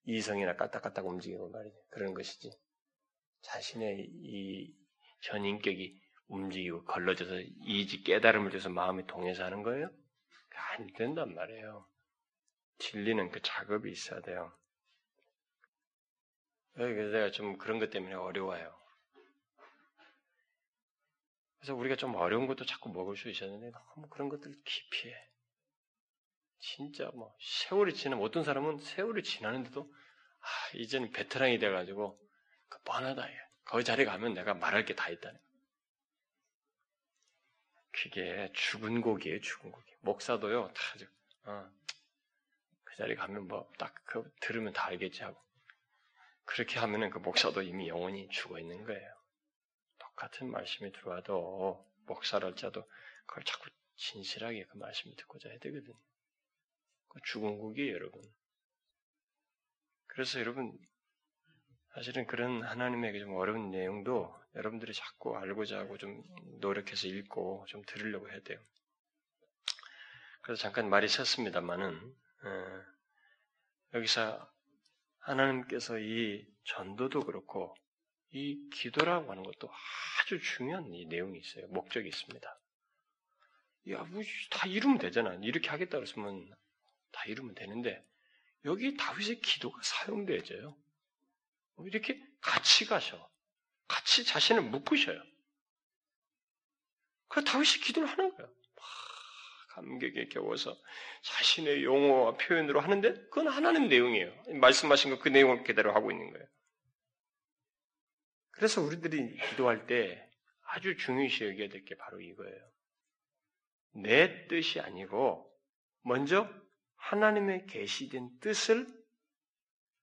[0.06, 1.78] 이성이나 까딱까딱 움직이고 말이지.
[1.90, 2.52] 그런 것이지.
[3.42, 4.76] 자신의 이
[5.24, 9.90] 현인격이 움직이고 걸러져서 이지 깨달음을 줘서 마음이 동해서 하는 거예요?
[10.78, 11.88] 안 된단 말이에요.
[12.80, 14.54] 진리는 그 작업이 있어야 돼요.
[16.74, 18.77] 그래서 내가 좀 그런 것 때문에 어려워요.
[21.68, 25.14] 그래서 우리가 좀 어려운 것도 자꾸 먹을 수 있었는데 너무 그런 것들 기피해.
[26.60, 29.82] 진짜 뭐 세월이 지나면 어떤 사람은 세월이 지나는데도
[30.40, 32.18] 아, 이제는 베테랑이 돼가지고
[32.70, 33.28] 그 뻔하다.
[33.66, 35.38] 거기 자리 가면 내가 말할 게 다 있다는.
[37.92, 39.92] 그게 죽은 고기예요, 죽은 고기.
[40.02, 41.70] 목사도요, 다, 어,
[42.86, 45.44] 그 자리 가면 뭐, 딱, 그, 들으면 다 알겠지 하고.
[46.46, 49.17] 그렇게 하면은 그 목사도 이미 영원히 죽어 있는 거예요.
[50.18, 52.84] 똑같은 말씀이 들어와도, 목사랄 자도
[53.28, 55.94] 그걸 자꾸 진실하게 그 말씀을 듣고자 해야 되거든.
[57.08, 58.22] 그 고기예요, 여러분.
[60.08, 60.78] 그래서 여러분,
[61.94, 66.24] 사실은 그런 하나님의 좀 어려운 내용도 여러분들이 자꾸 알고자 하고 좀
[66.60, 68.60] 노력해서 읽고 좀 들으려고 해야 돼요.
[70.42, 72.84] 그래서 잠깐 말이 섰습니다만은 어,
[73.94, 74.52] 여기서
[75.20, 77.76] 하나님께서 이 전도도 그렇고
[78.32, 79.70] 이 기도라고 하는 것도
[80.22, 81.68] 아주 중요한 이 내용이 있어요.
[81.68, 82.60] 목적이 있습니다.
[83.92, 85.34] 야, 뭐 다 이루면 되잖아.
[85.42, 86.50] 이렇게 하겠다 그랬으면
[87.12, 88.06] 다 이루면 되는데
[88.66, 90.76] 여기 다윗의 기도가 사용되어져요.
[91.86, 93.30] 이렇게 같이 가셔.
[93.88, 95.22] 같이 자신을 묶으셔요.
[97.30, 98.52] 그 다윗이 기도를 하는 거예요.
[99.70, 100.76] 감격에 겨워서
[101.22, 104.34] 자신의 용어와 표현으로 하는데 그건 하나님 내용이에요.
[104.60, 106.48] 말씀하신 거그 내용을 그대로 하고 있는 거예요.
[108.58, 110.28] 그래서 우리들이 기도할 때
[110.70, 112.72] 아주 중요시 여겨야 될 게 바로 이거예요.
[113.94, 115.48] 내 뜻이 아니고
[116.04, 116.50] 먼저
[116.98, 118.88] 하나님의 계시된 뜻을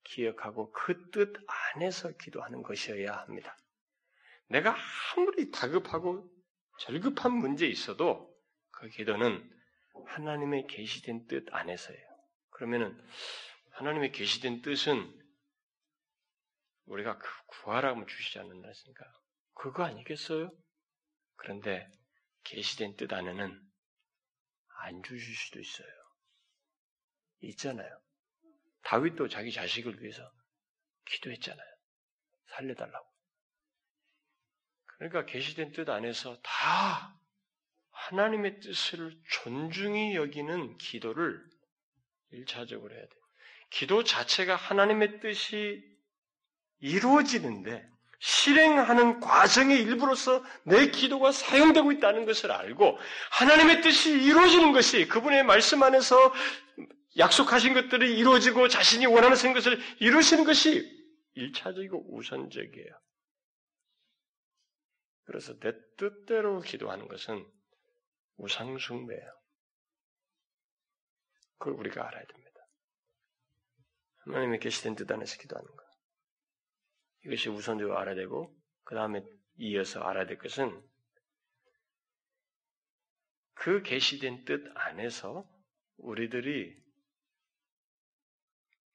[0.04, 1.32] 기억하고 그 뜻
[1.74, 3.56] 안에서 기도하는 것이어야 합니다.
[4.48, 4.76] 내가
[5.16, 6.30] 아무리 다급하고
[6.80, 8.32] 절급한 문제 있어도
[8.70, 9.50] 그 기도는
[10.06, 12.06] 하나님의 계시된 뜻 안에서예요.
[12.50, 12.96] 그러면은
[13.72, 15.23] 하나님의 계시된 뜻은
[16.86, 19.04] 우리가 그 구하라고 주시지 않는다니까
[19.54, 20.50] 그거 아니겠어요?
[21.36, 21.90] 그런데
[22.44, 23.60] 계시된 뜻 안에는
[24.80, 25.88] 안 주실 수도 있어요.
[27.40, 28.00] 있잖아요.
[28.82, 30.30] 다윗도 자기 자식을 위해서
[31.06, 31.74] 기도했잖아요.
[32.50, 33.14] 살려달라고.
[34.86, 37.18] 그러니까 계시된 뜻 안에서 다
[37.90, 41.42] 하나님의 뜻을 존중히 여기는 기도를
[42.30, 43.22] 일차적으로 해야 돼요.
[43.70, 45.93] 기도 자체가 하나님의 뜻이
[46.84, 47.88] 이루어지는데
[48.20, 52.98] 실행하는 과정의 일부로서 내 기도가 사용되고 있다는 것을 알고
[53.32, 56.32] 하나님의 뜻이 이루어지는 것이 그분의 말씀 안에서
[57.16, 60.84] 약속하신 것들이 이루어지고 자신이 원하는 것을 이루시는 것이
[61.34, 63.00] 일차적이고 우선적이에요.
[65.24, 67.46] 그래서 내 뜻대로 기도하는 것은
[68.36, 69.32] 우상숭배예요.
[71.58, 72.60] 그걸 우리가 알아야 됩니다.
[74.26, 75.83] 하나님의 계시된 뜻 안에서 기도하는 것.
[77.24, 79.24] 이것이 우선적으로 알아야 되고 그 다음에
[79.56, 80.82] 이어서 알아야 될 것은
[83.54, 85.48] 그 계시된 뜻 안에서
[85.96, 86.82] 우리들이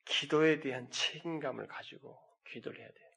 [0.06, 2.20] 기도에 대한 책임감을 가지고
[2.52, 3.10] 기도를 해야 돼요.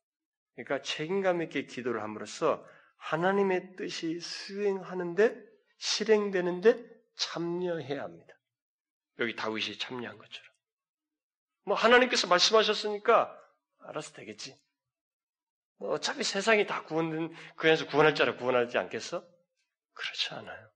[0.55, 8.35] 그러니까 책임감 있게 기도를 함으로써 하나님의 뜻이 수행하는데 실행되는데 참여해야 합니다.
[9.19, 10.53] 여기 다윗이 참여한 것처럼.
[11.65, 13.39] 뭐 하나님께서 말씀하셨으니까
[13.81, 14.59] 알아서 되겠지.
[15.83, 19.27] 뭐 어차피 세상이 다 구원된 그 안에서 구원할 자라 구원하지 않겠어?
[19.95, 20.71] 그렇지 않아요.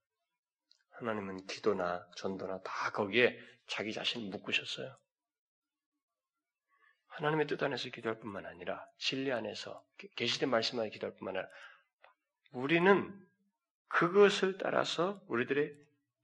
[0.90, 3.38] 하나님은 기도나 전도나 다 거기에
[3.68, 4.96] 자기 자신을 묶으셨어요.
[7.06, 9.80] 하나님의 뜻 안에서 기도할 뿐만 아니라 진리 안에서
[10.16, 11.48] 계시된 말씀 안에 기도할 뿐만 아니라
[12.50, 13.26] 우리는
[13.86, 15.72] 그것을 따라서 우리들의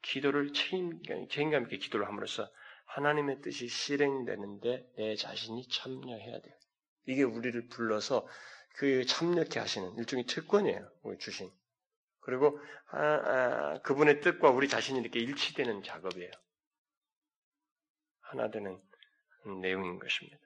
[0.02, 2.50] 기도를 책임, 책임감 있게 기도를 함으로써
[2.86, 6.54] 하나님의 뜻이 실행되는데 내 자신이 참여해야 돼요.
[7.06, 8.26] 이게 우리를 불러서
[8.76, 10.90] 그 참여케 하시는 일종의 특권이에요.
[11.02, 11.50] 우리 주신.
[12.20, 12.58] 그리고
[12.90, 16.30] 아, 아, 그분의 뜻과 우리 자신이 이렇게 일치되는 작업이에요.
[18.20, 18.80] 하나 되는
[19.60, 20.38] 내용인 것입니다.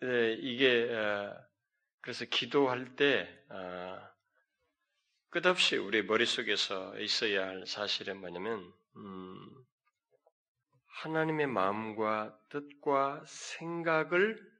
[0.00, 1.34] 네, 이게 어,
[2.00, 4.00] 그래서 기도할 때 어,
[5.30, 9.64] 끝없이 우리 머릿속에서 있어야 할 사실은 뭐냐면 음,
[11.02, 14.57] 하나님의 마음과 뜻과 생각을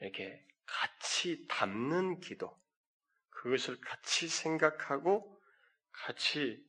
[0.00, 2.56] 이렇게 같이 담는 기도,
[3.30, 5.40] 그것을 같이 생각하고
[5.92, 6.64] 같이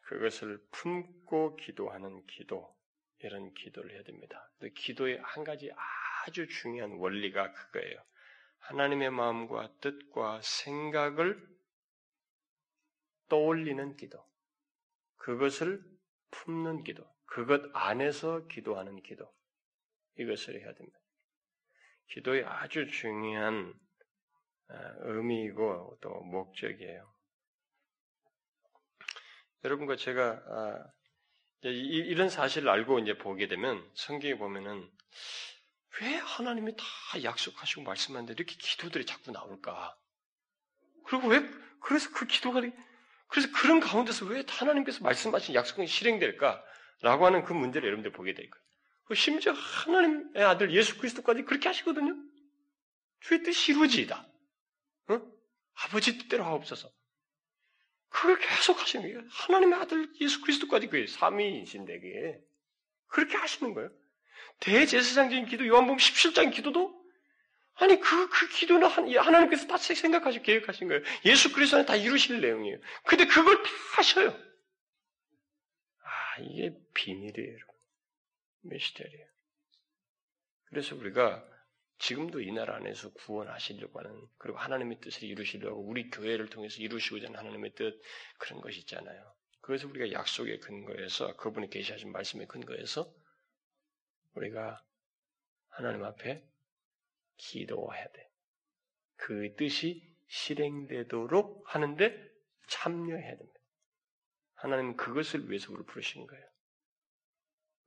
[0.00, 2.76] 그것을 품고 기도하는 기도,
[3.20, 4.50] 이런 기도를 해야 됩니다.
[4.74, 5.70] 기도의 한 가지
[6.26, 8.04] 아주 중요한 원리가 그거예요.
[8.58, 11.48] 하나님의 마음과 뜻과 생각을
[13.28, 14.24] 떠올리는 기도.
[15.16, 15.82] 그것을
[16.30, 17.04] 품는 기도.
[17.24, 19.32] 그것 안에서 기도하는 기도.
[20.18, 21.01] 이것을 해야 됩니다.
[22.12, 23.72] 기도의 아주 중요한
[24.68, 27.12] 아, 의미이고 또 목적이에요.
[29.64, 30.86] 여러분과 제가 아,
[31.62, 34.90] 이런 사실을 알고 이제 보게 되면 성경에 보면은
[36.00, 36.84] 왜 하나님이 다
[37.22, 39.96] 약속하시고 말씀하는데 이렇게 기도들이 자꾸 나올까?
[41.06, 41.40] 그리고 왜
[41.80, 42.60] 그래서 그 기도가
[43.28, 46.62] 그래서 그런 가운데서 왜 하나님께서 말씀하신 약속이 실행될까?
[47.00, 48.61] 라고 하는 그 문제를 여러분들 보게 될 거예요.
[49.12, 52.16] 그 심지어 하나님의 아들 예수 그리스도까지 그렇게 하시거든요.
[53.20, 54.26] 주의 뜻이 이루어지이다.
[55.08, 55.22] 어?
[55.74, 56.90] 아버지 뜻대로 하옵소서.
[58.08, 59.22] 그걸 계속 하시는 거예요.
[59.28, 62.40] 하나님의 아들 예수 그리스도까지 그 삼위이신데 그게
[63.08, 63.90] 그렇게 하시는 거예요.
[64.60, 66.98] 대제사장적인 기도 요한복음 17장 기도도
[67.74, 71.02] 아니 그, 그 기도는 하나님께서 다 생각하시고 계획하신 거예요.
[71.26, 72.78] 예수 그리스도 안에 다 이루실 내용이에요.
[73.04, 74.30] 근데 그걸 다 하셔요.
[76.02, 77.71] 아 이게 비밀이에요.
[78.62, 79.26] 미스테리예요.
[80.64, 81.48] 그래서 우리가
[81.98, 87.38] 지금도 이 나라 안에서 구원하시려고 하는 그리고 하나님의 뜻을 이루시려고 우리 교회를 통해서 이루시고자 하는
[87.38, 88.00] 하나님의 뜻
[88.38, 89.34] 그런 것이 있잖아요.
[89.60, 93.14] 그래서 우리가 약속의 근거에서 그분이 계시하신 말씀의 근거에서
[94.34, 94.84] 우리가
[95.68, 96.44] 하나님 앞에
[97.36, 98.30] 기도해야 돼.
[99.16, 102.32] 그 뜻이 실행되도록 하는데
[102.66, 103.60] 참여해야 됩니다.
[104.54, 106.51] 하나님은 그것을 위해서 우리를 부르신 거예요.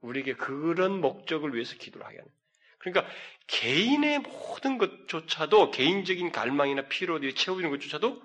[0.02, 2.32] 우리에게 그런 목적을 위해서 기도를 하게 하는.
[2.80, 3.12] 그러니까
[3.48, 8.22] 개인의 모든 것조차도 개인적인 갈망이나 피로를 채워주는 것조차도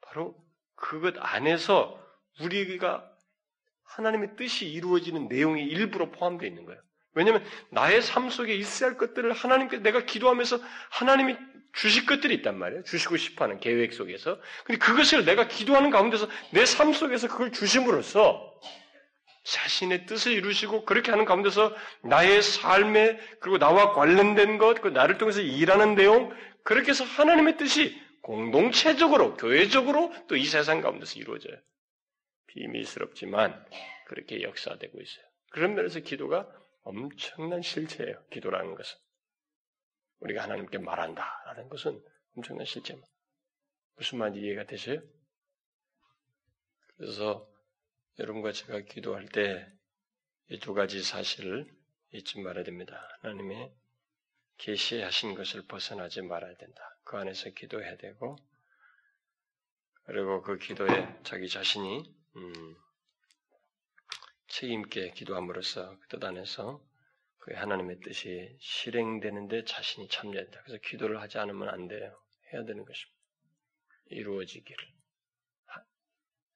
[0.00, 0.34] 바로
[0.74, 1.98] 그것 안에서
[2.40, 3.08] 우리가
[3.84, 6.80] 하나님의 뜻이 이루어지는 내용이 일부러 포함되어 있는 거예요.
[7.12, 11.36] 왜냐하면 나의 삶 속에 있어야 할 것들을 하나님께 내가 기도하면서 하나님이
[11.72, 12.82] 주실 것들이 있단 말이에요.
[12.84, 14.40] 주시고 싶어하는 계획 속에서.
[14.64, 18.54] 근데 그것을 내가 기도하는 가운데서 내 삶 속에서 그걸 주심으로써
[19.42, 25.40] 자신의 뜻을 이루시고 그렇게 하는 가운데서 나의 삶에 그리고 나와 관련된 것, 그 나를 통해서
[25.40, 31.56] 일하는 내용 그렇게 해서 하나님의 뜻이 공동체적으로 교회적으로 또 이 세상 가운데서 이루어져요.
[32.48, 33.64] 비밀스럽지만
[34.06, 35.24] 그렇게 역사되고 있어요.
[35.50, 36.48] 그런 면에서 기도가
[36.82, 38.22] 엄청난 실체예요.
[38.30, 38.98] 기도라는 것은.
[40.20, 42.02] 우리가 하나님께 말한다라는 것은
[42.36, 43.08] 엄청난 실체입니다.
[43.96, 45.00] 무슨 말인지 이해가 되세요?
[46.96, 47.49] 그래서
[48.18, 49.66] 여러분과 제가 기도할 때
[50.50, 51.64] 이 두 가지 사실을
[52.12, 53.08] 잊지 말아야 됩니다.
[53.22, 53.72] 하나님의
[54.58, 56.82] 계시하신 것을 벗어나지 말아야 된다.
[57.04, 58.36] 그 안에서 기도해야 되고
[60.04, 62.02] 그리고 그 기도에 자기 자신이
[62.36, 62.76] 음,
[64.48, 66.84] 책임 있게 기도함으로써 그 뜻 안에서
[67.38, 70.62] 그 하나님의 뜻이 실행되는데 자신이 참여한다.
[70.62, 72.20] 그래서 기도를 하지 않으면 안 돼요.
[72.52, 73.20] 해야 되는 것입니다.
[74.06, 74.99] 이루어지기를.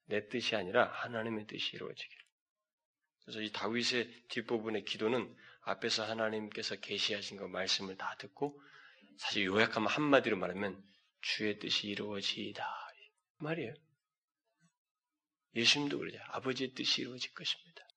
[0.05, 2.25] 내 뜻이 아니라 하나님의 뜻이 이루어지기를.
[3.23, 8.61] 그래서 이 다윗의 뒷부분의 기도는 앞에서 하나님께서 계시하신 그 말씀을 다 듣고
[9.17, 10.83] 사실 요약하면 한마디로 말하면
[11.21, 12.63] 주의 뜻이 이루어지이다.
[13.37, 13.73] 말이에요.
[15.55, 16.19] 예수님도 그러죠.
[16.27, 17.87] 아버지의 뜻이 이루어질 것입니다.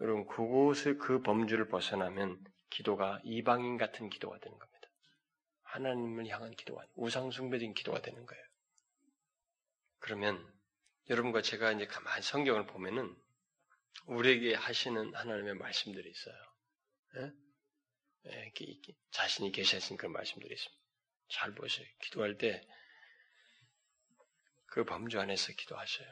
[0.00, 4.88] 여러분, 그곳을, 그 범주를 벗어나면 기도가 이방인 같은 기도가 되는 겁니다.
[5.62, 8.49] 하나님을 향한 기도가 아니고 우상 숭배적인 기도가 되는 거예요.
[10.00, 10.44] 그러면
[11.08, 13.16] 여러분과 제가 이제 가만히 성경을 보면은
[14.06, 16.36] 우리에게 하시는 하나님의 말씀들이 있어요.
[17.16, 17.32] 예?
[18.26, 18.52] 예,
[19.12, 20.84] 자신이 계시하신 그런 말씀들이 있습니다.
[21.28, 21.86] 잘 보세요.
[22.02, 22.66] 기도할 때
[24.70, 26.08] 그 범주 안에서 기도하셔요.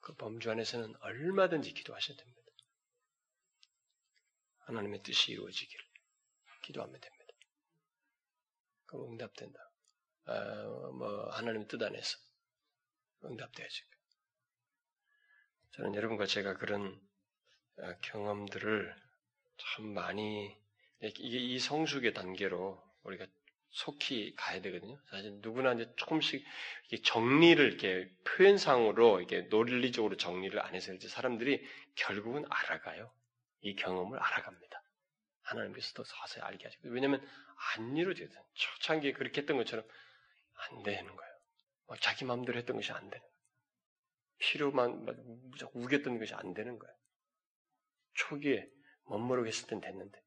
[0.00, 2.40] 그 범주 안에서는 얼마든지 기도하셔야 됩니다.
[4.66, 5.84] 하나님의 뜻이 이루어지기를
[6.62, 7.34] 기도하면 됩니다.
[8.86, 9.58] 그럼 응답된다.
[10.24, 10.34] 아,
[10.98, 12.18] 뭐 하나님의 뜻 안에서
[13.24, 13.82] 응답돼야지.
[15.72, 17.00] 저는 여러분과 제가 그런
[17.78, 18.94] 아, 경험들을
[19.56, 20.56] 참 많이
[21.02, 23.26] 이게 이 성숙의 단계로 우리가
[23.70, 25.00] 속히 가야 되거든요.
[25.10, 26.44] 사실 누구나 이제 조금씩
[27.04, 33.12] 정리를 이렇게 표현상으로 이게 논리적으로 정리를 안 해서 이제 사람들이 결국은 알아가요.
[33.62, 34.82] 이 경험을 알아갑니다.
[35.42, 37.26] 하나님께서 더 자세히 알게 하시고 왜냐하면
[37.76, 38.40] 안 이루어지거든.
[38.54, 39.84] 초창기에 그렇게 했던 것처럼
[40.54, 41.29] 안 되는 거예요.
[41.98, 43.26] 자기 마음대로 했던 것이 안 되는.
[44.38, 45.06] 필요만
[45.74, 46.94] 우겼던 것이 안 되는 거예요.
[48.14, 48.68] 초기에
[49.04, 50.22] 멋모르게 했을 땐 됐는데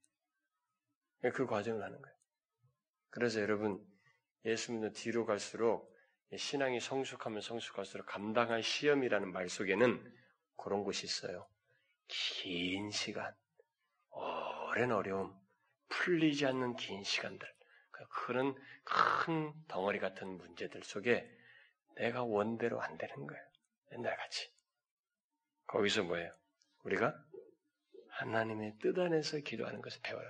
[1.33, 2.17] 그 과정을 하는 거예요.
[3.09, 3.83] 그래서 여러분
[4.45, 5.91] 예수 믿는 뒤로 갈수록
[6.35, 10.17] 신앙이 성숙하면 성숙할수록 감당할 시험이라는 말 속에는
[10.57, 11.47] 그런 것이 있어요.
[12.07, 13.33] 긴 시간,
[14.09, 15.33] 오랜 어려움,
[15.89, 17.47] 풀리지 않는 긴 시간들,
[18.25, 21.29] 그런 큰 덩어리 같은 문제들 속에
[21.95, 23.43] 내가 원대로 안 되는 거예요.
[23.93, 24.51] 옛날 같이.
[25.67, 26.31] 거기서 뭐예요?
[26.83, 27.15] 우리가
[28.09, 30.27] 하나님의 뜻 안에서 기도하는 것을 배워요.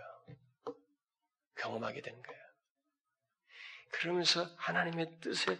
[1.56, 2.44] 경험하게 되는 거예요.
[3.92, 5.58] 그러면서 하나님의 뜻에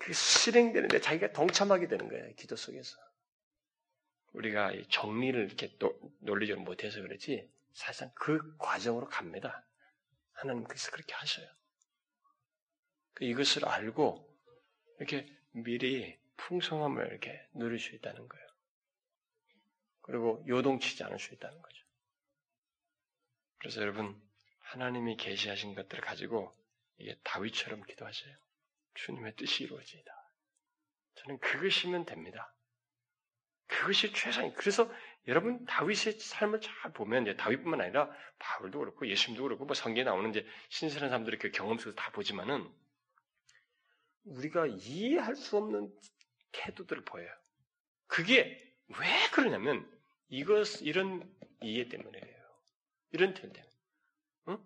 [0.00, 2.34] 그 실행되는데 자기가 동참하게 되는 거예요.
[2.34, 2.96] 기도 속에서.
[4.32, 9.64] 우리가 정리를 이렇게 또 논리적으로 못해서 그렇지 사실상 그 과정으로 갑니다.
[10.32, 11.46] 하나님께서 그렇게 하셔요.
[13.14, 14.31] 그 이것을 알고
[15.02, 18.46] 이렇게 미리 풍성함을 이렇게 누릴 수 있다는 거예요.
[20.02, 21.84] 그리고 요동치지 않을 수 있다는 거죠.
[23.58, 24.20] 그래서 여러분
[24.60, 26.52] 하나님이 계시하신 것들을 가지고
[26.98, 28.36] 이게 다윗처럼 기도하세요.
[28.94, 30.12] 주님의 뜻이 이루어지이다.
[31.14, 32.54] 저는 그것이면 됩니다.
[33.66, 34.54] 그것이 최상이.
[34.54, 34.88] 그래서
[35.26, 40.30] 여러분 다윗의 삶을 잘 보면 이제 다윗뿐만 아니라 바울도 그렇고 예수님도 그렇고 뭐 성경에 나오는
[40.30, 42.72] 이제 신선한 사람들의 그 경험 속에서 다 보지만은
[44.24, 45.92] 우리가 이해할 수 없는
[46.52, 47.30] 태도들을 보여요.
[48.06, 48.58] 그게
[48.88, 49.88] 왜 그러냐면
[50.28, 51.28] 이것 이런
[51.62, 52.42] 이해 때문이에요.
[53.12, 53.72] 이런 태도 때문에.
[54.48, 54.58] 응?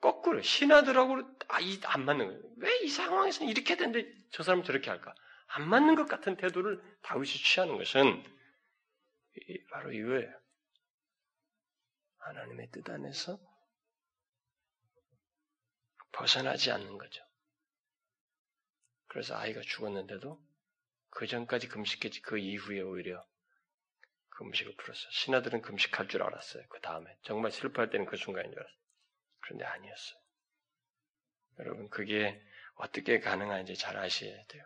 [0.00, 2.42] 거꾸로 신하들하고 아, 이, 안 맞는 거예요.
[2.58, 5.14] 왜 이 상황에서는 이렇게 되는데 저 사람은 저렇게 할까?
[5.46, 8.24] 안 맞는 것 같은 태도를 다윗이 취하는 것은
[9.70, 10.32] 바로 이거예요.
[12.18, 13.38] 하나님의 뜻 안에서
[16.12, 17.24] 벗어나지 않는 거죠.
[19.12, 20.42] 그래서 아이가 죽었는데도
[21.10, 23.22] 그 전까지 금식했지 그 이후에 오히려
[24.30, 25.10] 금식을 풀었어요.
[25.10, 26.64] 신하들은 금식할 줄 알았어요.
[26.70, 28.78] 그 다음에 정말 슬퍼할 때는 그 순간인 줄 알았어요.
[29.40, 30.18] 그런데 아니었어요.
[31.58, 32.42] 여러분 그게
[32.76, 34.64] 어떻게 가능한지 잘 아셔야 돼요.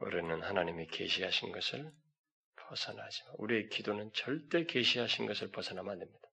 [0.00, 1.92] 우리는 하나님이 계시하신 것을
[2.56, 3.34] 벗어나지 마.
[3.38, 6.28] 우리의 기도는 절대 계시하신 것을 벗어나면 안 됩니다.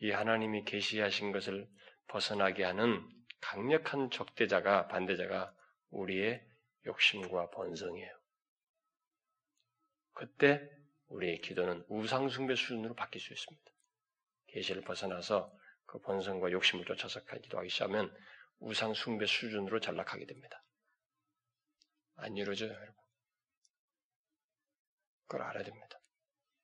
[0.00, 1.66] 이 하나님이 계시하신 것을
[2.08, 5.54] 벗어나게 하는 강력한 적대자가 반대자가
[5.90, 6.44] 우리의
[6.86, 8.20] 욕심과 번성이에요.
[10.12, 10.70] 그때
[11.08, 13.70] 우리의 기도는 우상숭배 수준으로 바뀔 수 있습니다.
[14.48, 15.52] 계시를 벗어나서
[15.86, 18.14] 그 번성과 욕심을 쫓아서 기도하기 시작하면
[18.60, 20.62] 우상숭배 수준으로 전락하게 됩니다.
[22.16, 22.94] 안 이루어져요, 여러분.
[25.26, 25.98] 그걸 알아야 됩니다.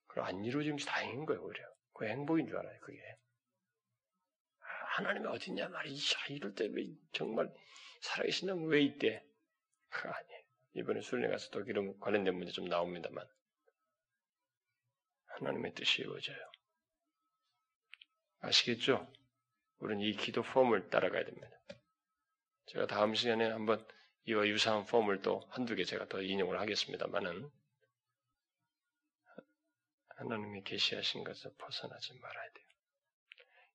[0.07, 1.65] 그걸 안 이루어지는 게 다행인 거예요, 오히려.
[1.95, 2.99] 그 행복인 줄 알아요, 그게.
[4.97, 6.17] 하나님이 어딨냐 말이지.
[6.31, 7.53] 이럴 때 왜 정말
[8.01, 9.23] 살아계신 다면 왜 이때?
[9.91, 10.43] 아니에요.
[10.77, 13.27] 이번에 수련회 가서 또 이런 관련된 문제 좀 나옵니다만.
[15.27, 16.39] 하나님의 뜻이 이루어져요.
[18.41, 19.13] 아시겠죠?
[19.81, 21.51] 우리는 이 기도 폼을 따라가야 됩니다.
[22.67, 23.87] 제가 다음 시간에 한번
[24.25, 27.51] 이와 유사한 폼을 또 한두 개 제가 더 인용을 하겠습니다만은
[30.17, 32.66] 하나님이 계시하신 것을 벗어나지 말아야 돼요.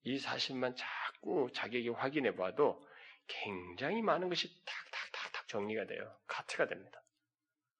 [0.04, 2.84] 이 사실만 자꾸 자기에게 확인해 봐도
[3.26, 6.18] 굉장히 많은 것이 탁탁탁탁 정리가 돼요.
[6.26, 7.02] 카트가 됩니다.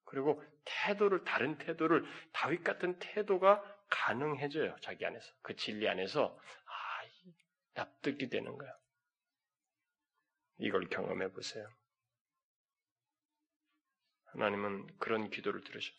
[0.05, 4.75] 그리고 태도를 다른 태도를 다윗 같은 태도가 가능해져요.
[4.81, 6.73] 자기 안에서 그 진리 안에서 아
[7.73, 8.71] 납득이 되는 거야.
[10.59, 11.67] 이걸 경험해 보세요.
[14.25, 15.91] 하나님은 그런 기도를 들으셔.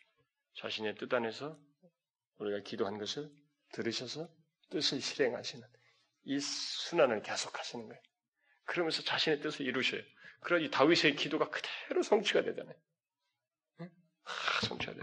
[0.55, 1.59] 자신의 뜻 안에서
[2.39, 3.31] 우리가 기도한 것을
[3.72, 4.29] 들으셔서
[4.70, 5.66] 뜻을 실행하시는
[6.25, 8.03] 이 순환을 계속 하시는 거예요.
[8.64, 10.03] 그러면서 자신의 뜻을 이루셔요.
[10.41, 12.75] 그러니 다윗의 기도가 그대로 성취가 되잖아요.
[13.81, 13.91] 응?
[14.25, 15.01] 아, 성취가 돼.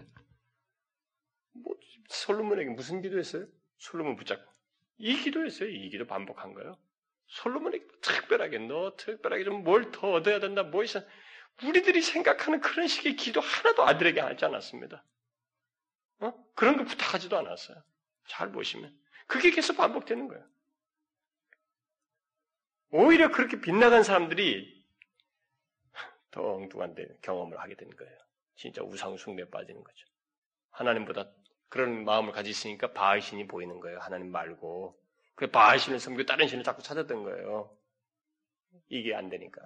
[1.53, 1.75] 뭐
[2.09, 3.47] 솔로몬에게 무슨 기도했어요?
[3.77, 4.51] 솔로몬 붙잡고
[4.97, 5.69] 이 기도했어요.
[5.69, 6.77] 이 기도 반복한 거예요.
[7.27, 10.63] 솔로몬에게 특별하게 너 특별하게 좀 뭘 더 얻어야 된다.
[10.63, 11.01] 뭐 있어?
[11.63, 15.03] 우리들이 생각하는 그런 식의 기도 하나도 아들에게 하지 않았습니다.
[16.19, 16.33] 어?
[16.55, 17.81] 그런 거 부탁하지도 않았어요.
[18.27, 18.95] 잘 보시면
[19.27, 20.45] 그게 계속 반복되는 거예요.
[22.91, 24.81] 오히려 그렇게 빗나간 사람들이
[26.29, 28.17] 더 엉뚱한 경험을 하게 되는 거예요.
[28.55, 30.07] 진짜 우상숭배에 빠지는 거죠.
[30.71, 31.31] 하나님보다
[31.69, 33.99] 그런 마음을 가지있으니까 바알신이 보이는 거예요.
[33.99, 34.99] 하나님 말고.
[35.35, 37.77] 그 바알신을 섬기고 다른 신을 자꾸 찾았던 거예요.
[38.89, 39.61] 이게 안 되니까.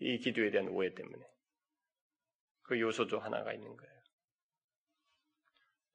[0.00, 1.24] 이 기도에 대한 오해 때문에.
[2.62, 3.92] 그 요소 중 하나가 있는 거예요.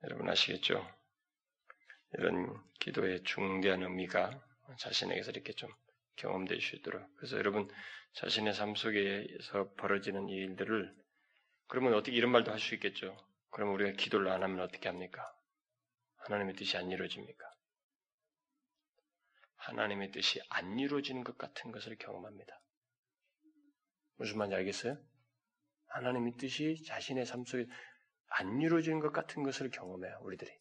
[0.04, 0.86] 여러분 아시겠죠?
[2.14, 5.70] 이런 기도의 중대한 의미가 자신에게서 이렇게 좀
[6.18, 7.16] 경험될 수 있도록.
[7.16, 7.70] 그래서 여러분
[8.14, 10.94] 자신의 삶 속에서 벌어지는 일들을
[11.68, 13.16] 그러면 어떻게 이런 말도 할 수 있겠죠.
[13.52, 15.24] 그러면 우리가 기도를 안 하면 어떻게 합니까?
[16.18, 17.46] 하나님의 뜻이 안 이루어집니까?
[19.56, 22.62] 하나님의 뜻이 안 이루어지는 것 같은 것을 경험합니다.
[24.18, 24.98] 무슨 말인지 알겠어요?
[25.90, 27.66] 하나님의 뜻이 자신의 삶 속에
[28.30, 30.52] 안 이루어지는 것 같은 것을 경험해요, 우리들이.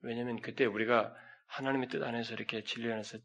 [0.00, 1.14] 왜냐하면 그때 우리가
[1.48, 3.18] 하나님의 뜻 안에서 이렇게 진리 안에서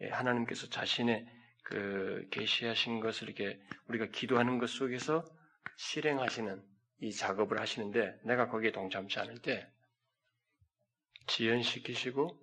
[0.00, 1.26] 예, 하나님께서 자신의
[1.62, 5.24] 그 계시하신 것을 이렇게 우리가 기도하는 것 속에서
[5.76, 6.62] 실행하시는
[7.00, 9.68] 이 작업을 하시는데 내가 거기에 동참치 않을 때
[11.26, 12.40] 지연시키시고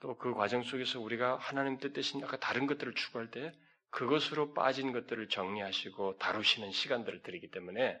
[0.00, 3.52] 또 그 과정 속에서 우리가 하나님 뜻 대신 아까 다른 것들을 추구할 때
[3.90, 8.00] 그것으로 빠진 것들을 정리하시고 다루시는 시간들을 드리기 때문에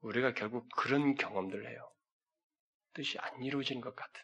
[0.00, 1.92] 우리가 결국 그런 경험들을 해요.
[2.94, 4.22] 뜻이 안 이루어진 것 같은.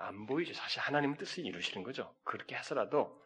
[0.00, 0.54] 안 보이죠.
[0.54, 2.14] 사실 하나님 뜻을 이루시는 거죠.
[2.24, 3.20] 그렇게 해서라도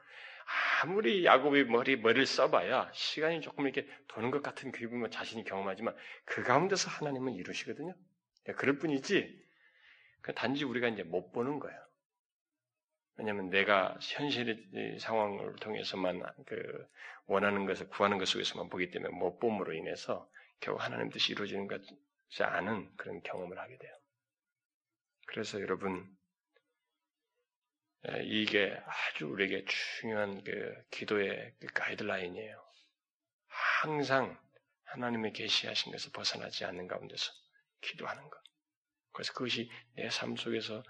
[0.82, 6.42] 아무리 야곱이 머리, 머리를 써봐야 시간이 조금 이렇게 도는 것 같은 기분만 자신이 경험하지만 그
[6.42, 7.94] 가운데서 하나님은 이루시거든요.
[8.48, 9.42] 예, 그럴 뿐이지,
[10.20, 11.80] 그 단지 우리가 이제 못 보는 거예요.
[13.16, 16.88] 왜냐하면 내가 현실의 상황을 통해서만 그
[17.26, 20.28] 원하는 것을 구하는 것 속에서만 보기 때문에 못 봄으로 인해서
[20.60, 23.92] 결국 하나님 뜻이 이루어지는 것이 않은 그런 경험을 하게 돼요.
[25.26, 26.23] 그래서 여러분 예,
[28.24, 32.64] 이게 아주 우리에게 중요한 그 기도의 그 가이드라인이에요.
[33.46, 34.38] 항상
[34.84, 37.32] 하나님의 계시하신 것을 벗어나지 않는 가운데서
[37.80, 38.42] 기도하는 것.
[39.12, 40.82] 그래서 그것이 내 삶 속에서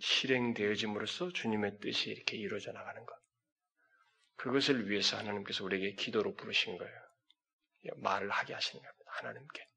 [0.00, 3.16] 실행되어짐으로써 주님의 뜻이 이렇게 이루어져 나가는 것.
[4.36, 7.04] 그것을 위해서 하나님께서 우리에게 기도로 부르신 거예요.
[7.96, 9.10] 말을 하게 하시는 겁니다.
[9.12, 9.68] 하나님께.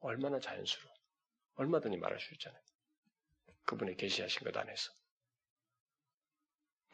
[0.00, 0.94] 얼마나 자연스러워.
[1.56, 2.62] 얼마든지 말할 수 있잖아요.
[3.64, 4.92] 그분의 계시하신 것 안에서.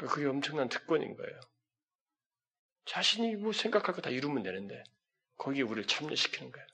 [0.00, 1.40] 그러니까 그게 엄청난 특권인 거예요.
[2.86, 4.82] 자신이 뭐 생각하고 다 이루면 되는데
[5.36, 6.66] 거기에 우리를 참여시키는 거예요.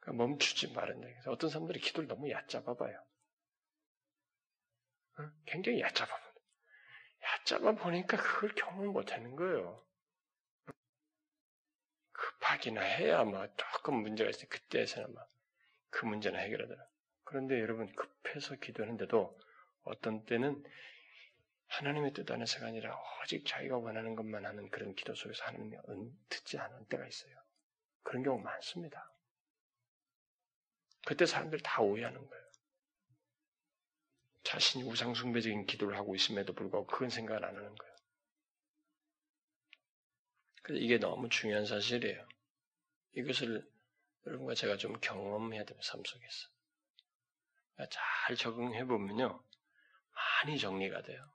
[0.00, 1.30] 그러니까 멈추지 말은다.
[1.30, 3.04] 어떤 사람들이 기도를 너무 얕잡아 봐요.
[5.44, 6.32] 굉장히 얕잡아 봐.
[7.22, 9.86] 얕잡아 보니까 그걸 경험 못 하는 거예요.
[12.12, 14.48] 급하기나 해야 뭐 조금 문제가 있어요.
[14.48, 16.82] 그때에서는 막그 문제는 해결하더라.
[17.24, 19.38] 그런데 여러분 급해서 기도하는데도
[19.82, 20.62] 어떤 때는
[21.68, 25.76] 하나님의 뜻 안에서가 아니라 오직 자기가 원하는 것만 하는 그런 기도 속에서 하나님이
[26.28, 27.34] 듣지 않은 때가 있어요.
[28.02, 29.10] 그런 경우 많습니다.
[31.06, 32.42] 그때 사람들 다 오해하는 거예요.
[34.44, 37.96] 자신이 우상숭배적인 기도를 하고 있음에도 불구하고 그건 생각을 안 하는 거예요.
[40.62, 42.28] 그래서 이게 너무 중요한 사실이에요.
[43.14, 43.68] 이것을
[44.26, 45.88] 여러분과 제가 좀 경험해야 됩니다.
[45.88, 46.48] 삶 속에서.
[47.90, 49.42] 잘 적응해 보면요.
[50.14, 51.32] 많이 정리가 돼요.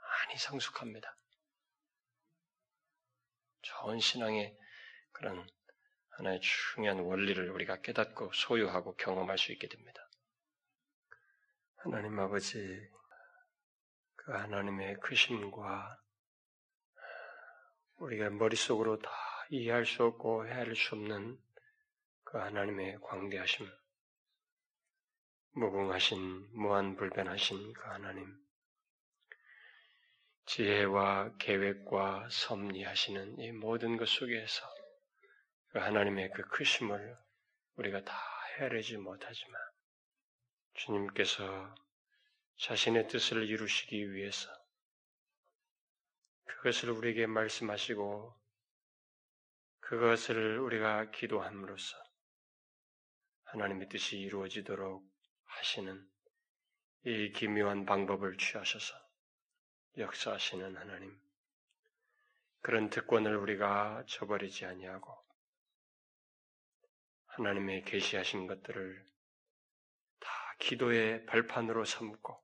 [0.00, 1.16] 많이 성숙합니다.
[3.62, 4.56] 좋은 신앙의
[5.12, 5.48] 그런
[6.10, 10.08] 하나의 중요한 원리를 우리가 깨닫고 소유하고 경험할 수 있게 됩니다.
[11.76, 12.58] 하나님 아버지,
[14.14, 15.98] 그 하나님의 크심과
[17.96, 19.10] 우리가 머릿속으로 다
[19.50, 21.38] 이해할 수 없고 헤아릴 수 없는
[22.24, 23.68] 그 하나님의 광대하심,
[25.54, 28.34] 무궁하신 무한불변하신 그 하나님,
[30.46, 34.66] 지혜와 계획과 섭리하시는 이 모든 것 속에서
[35.68, 37.18] 그 하나님의 그 크심을
[37.76, 38.14] 우리가 다
[38.56, 39.60] 헤아리지 못하지만
[40.72, 41.74] 주님께서
[42.56, 44.48] 자신의 뜻을 이루시기 위해서
[46.44, 48.34] 그것을 우리에게 말씀하시고
[49.80, 51.94] 그것을 우리가 기도함으로써
[53.44, 55.11] 하나님의 뜻이 이루어지도록
[55.58, 56.08] 하시는
[57.04, 58.94] 이 기묘한 방법을 취하셔서
[59.98, 61.18] 역사하시는 하나님.
[62.60, 65.16] 그런 특권을 우리가 저버리지 아니하고
[67.26, 69.04] 하나님의 계시하신 것들을
[70.20, 70.30] 다
[70.60, 72.40] 기도의 발판으로 삼고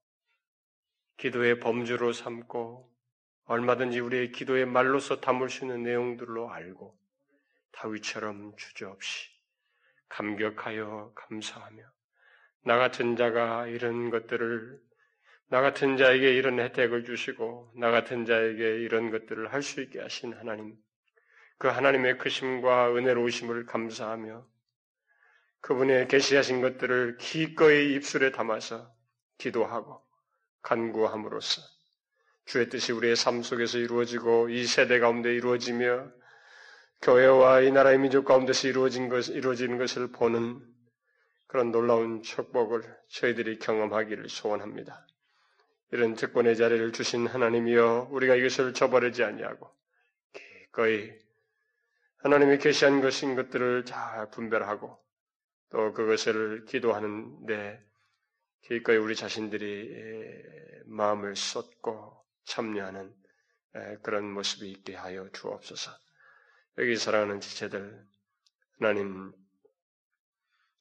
[1.19, 2.93] 기도의 범주로 삼고
[3.45, 6.99] 얼마든지 우리의 기도의 말로서 담을 수 있는 내용들로 알고
[7.73, 9.31] 다윗처럼 주저없이
[10.09, 11.98] 감격하여 감사하며
[12.69, 14.79] 나 같은 자가 이런 것들을
[15.49, 20.35] 나 같은 자에게 이런 혜택을 주시고 나 같은 자에게 이런 것들을 할 수 있게 하신
[20.35, 20.77] 하나님
[21.57, 24.47] 그 하나님의 크심과 은혜로우심을 감사하며
[25.63, 28.93] 그분의 계시하신 것들을 기꺼이 입술에 담아서
[29.39, 30.03] 기도하고
[30.61, 31.63] 간구함으로써
[32.45, 36.11] 주의 뜻이 우리의 삶 속에서 이루어지고 이 세대 가운데 이루어지며
[37.01, 40.78] 교회와 이 나라의 민족 가운데서 이루어진 것, 이루어지는 것을 보는
[41.49, 45.07] 그런 놀라운 축복을 저희들이 경험하기를 소원합니다.
[45.91, 49.75] 이런 특권의 자리를 주신 하나님이여 우리가 이것을 저버리지 아니하고
[50.33, 51.11] 기꺼이
[52.19, 54.99] 하나님이 계시한 것인 것들을 잘 분별하고
[55.71, 57.83] 또 그것을 기도하는데
[58.63, 63.15] 기꺼이 우리 자신들이 마음을 쏟고 참여하는
[64.03, 65.93] 그런 모습이 있게 하여 주옵소서.
[66.79, 68.07] 여기 사랑하는 지체들,
[68.79, 69.33] 하나님,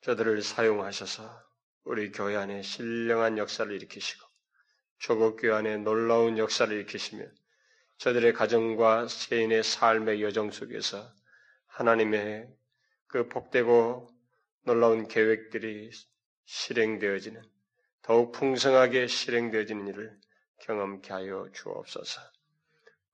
[0.02, 1.48] 저들을 사용하셔서
[1.84, 4.26] 우리 교회 안에 신령한 역사를 일으키시고,
[5.00, 7.26] 조국 교회 안에 놀라운 역사를 일으키시며,
[7.98, 11.12] 저들의 가정과 세인의 삶의 여정 속에서
[11.68, 12.48] 하나님의
[13.08, 14.10] 그 복되고
[14.64, 15.92] 놀라운 계획들이
[16.46, 17.42] 실행되어지는,
[18.02, 20.18] 더욱 풍성하게 실행되어지는 일을
[20.62, 22.22] 경험케 하여 주옵소서.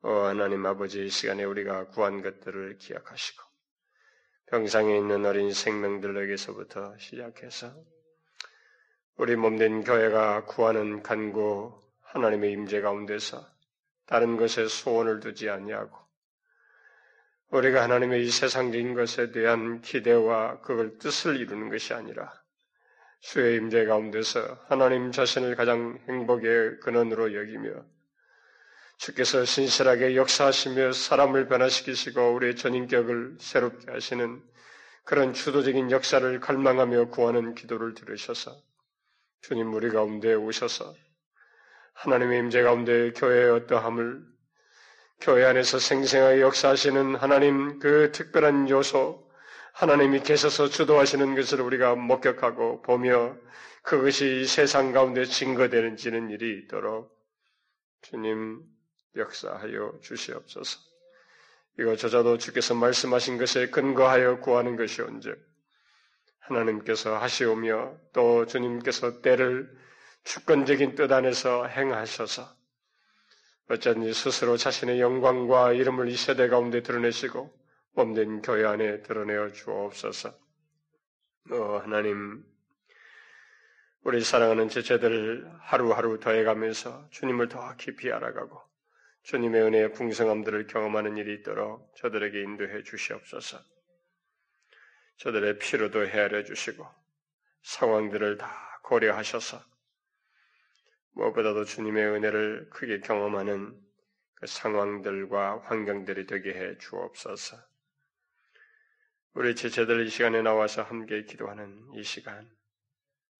[0.05, 3.52] 어, 하나님 아버지 시간에 우리가 구한 것들을 기억하시고
[4.53, 7.73] 병상에 있는 어린 생명들에게서부터 시작해서
[9.17, 13.43] 우리 몸된 교회가 구하는 간구 하나님의 임재 가운데서
[14.05, 15.97] 다른 것에 소원을 두지 아니하고
[17.49, 22.31] 우리가 하나님의 이 세상적인 것에 대한 기대와 그걸 뜻을 이루는 것이 아니라
[23.21, 27.83] 수의 임재 가운데서 하나님 자신을 가장 행복의 근원으로 여기며
[29.03, 34.41] 주께서 신실하게 역사하시며 사람을 변화시키시고 우리의 전인격을 새롭게 하시는
[35.03, 38.55] 그런 주도적인 역사를 갈망하며 구하는 기도를 들으셔서
[39.41, 40.95] 주님 우리 가운데 오셔서
[41.95, 44.23] 하나님의 임재 가운데 교회의 어떠함을
[45.19, 49.29] 교회 안에서 생생하게 역사하시는 하나님 그 특별한 요소
[49.73, 53.35] 하나님이 계셔서 주도하시는 것을 우리가 목격하고 보며
[53.81, 57.11] 그것이 세상 가운데 증거되는지는 일이 있도록
[58.01, 58.71] 주님
[59.15, 60.79] 역사하여 주시옵소서.
[61.79, 65.39] 이거 저자도 주께서 말씀하신 것에 근거하여 구하는 것이온즉
[66.39, 69.75] 하나님께서 하시오며 또 주님께서 때를
[70.23, 72.47] 주권적인 뜻 안에서 행하셔서
[73.69, 77.51] 어쩐지 스스로 자신의 영광과 이름을 이 세대 가운데 드러내시고
[77.93, 80.37] 몸된 교회 안에 드러내어 주옵소서.
[81.51, 82.43] 어, 하나님,
[84.03, 88.61] 우리 사랑하는 제자들 하루하루 더해가면서 주님을 더 깊이 알아가고
[89.23, 93.57] 주님의 은혜의 풍성함들을 경험하는 일이 있도록 저들에게 인도해 주시옵소서.
[95.17, 96.85] 저들의 피로도 헤아려 주시고
[97.61, 99.63] 상황들을 다 고려하셔서
[101.11, 103.79] 무엇보다도 주님의 은혜를 크게 경험하는
[104.33, 107.55] 그 상황들과 환경들이 되게 해 주옵소서.
[109.35, 112.51] 우리 제자들 이 시간에 나와서 함께 기도하는 이 시간,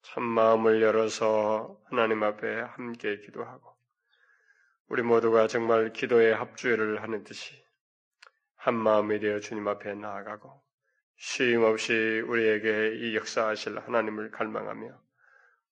[0.02, 3.73] 참 마음을 열어서 하나님 앞에 함께 기도하고
[4.88, 7.64] 우리 모두가 정말 기도에 합주를 하는 듯이
[8.56, 10.62] 한 마음이 되어 주님 앞에 나아가고
[11.16, 15.02] 쉼 없이 우리에게 이 역사하실 하나님을 갈망하며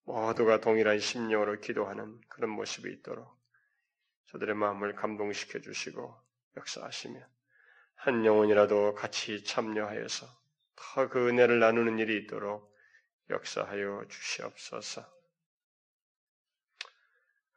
[0.03, 3.37] 모두가 동일한 심령으로 기도하는 그런 모습이 있도록
[4.27, 6.15] 저들의 마음을 감동시켜 주시고
[6.57, 7.19] 역사하시며
[7.95, 10.25] 한 영혼이라도 같이 참여하여서
[10.75, 12.75] 더 그 은혜를 나누는 일이 있도록
[13.29, 15.20] 역사하여 주시옵소서.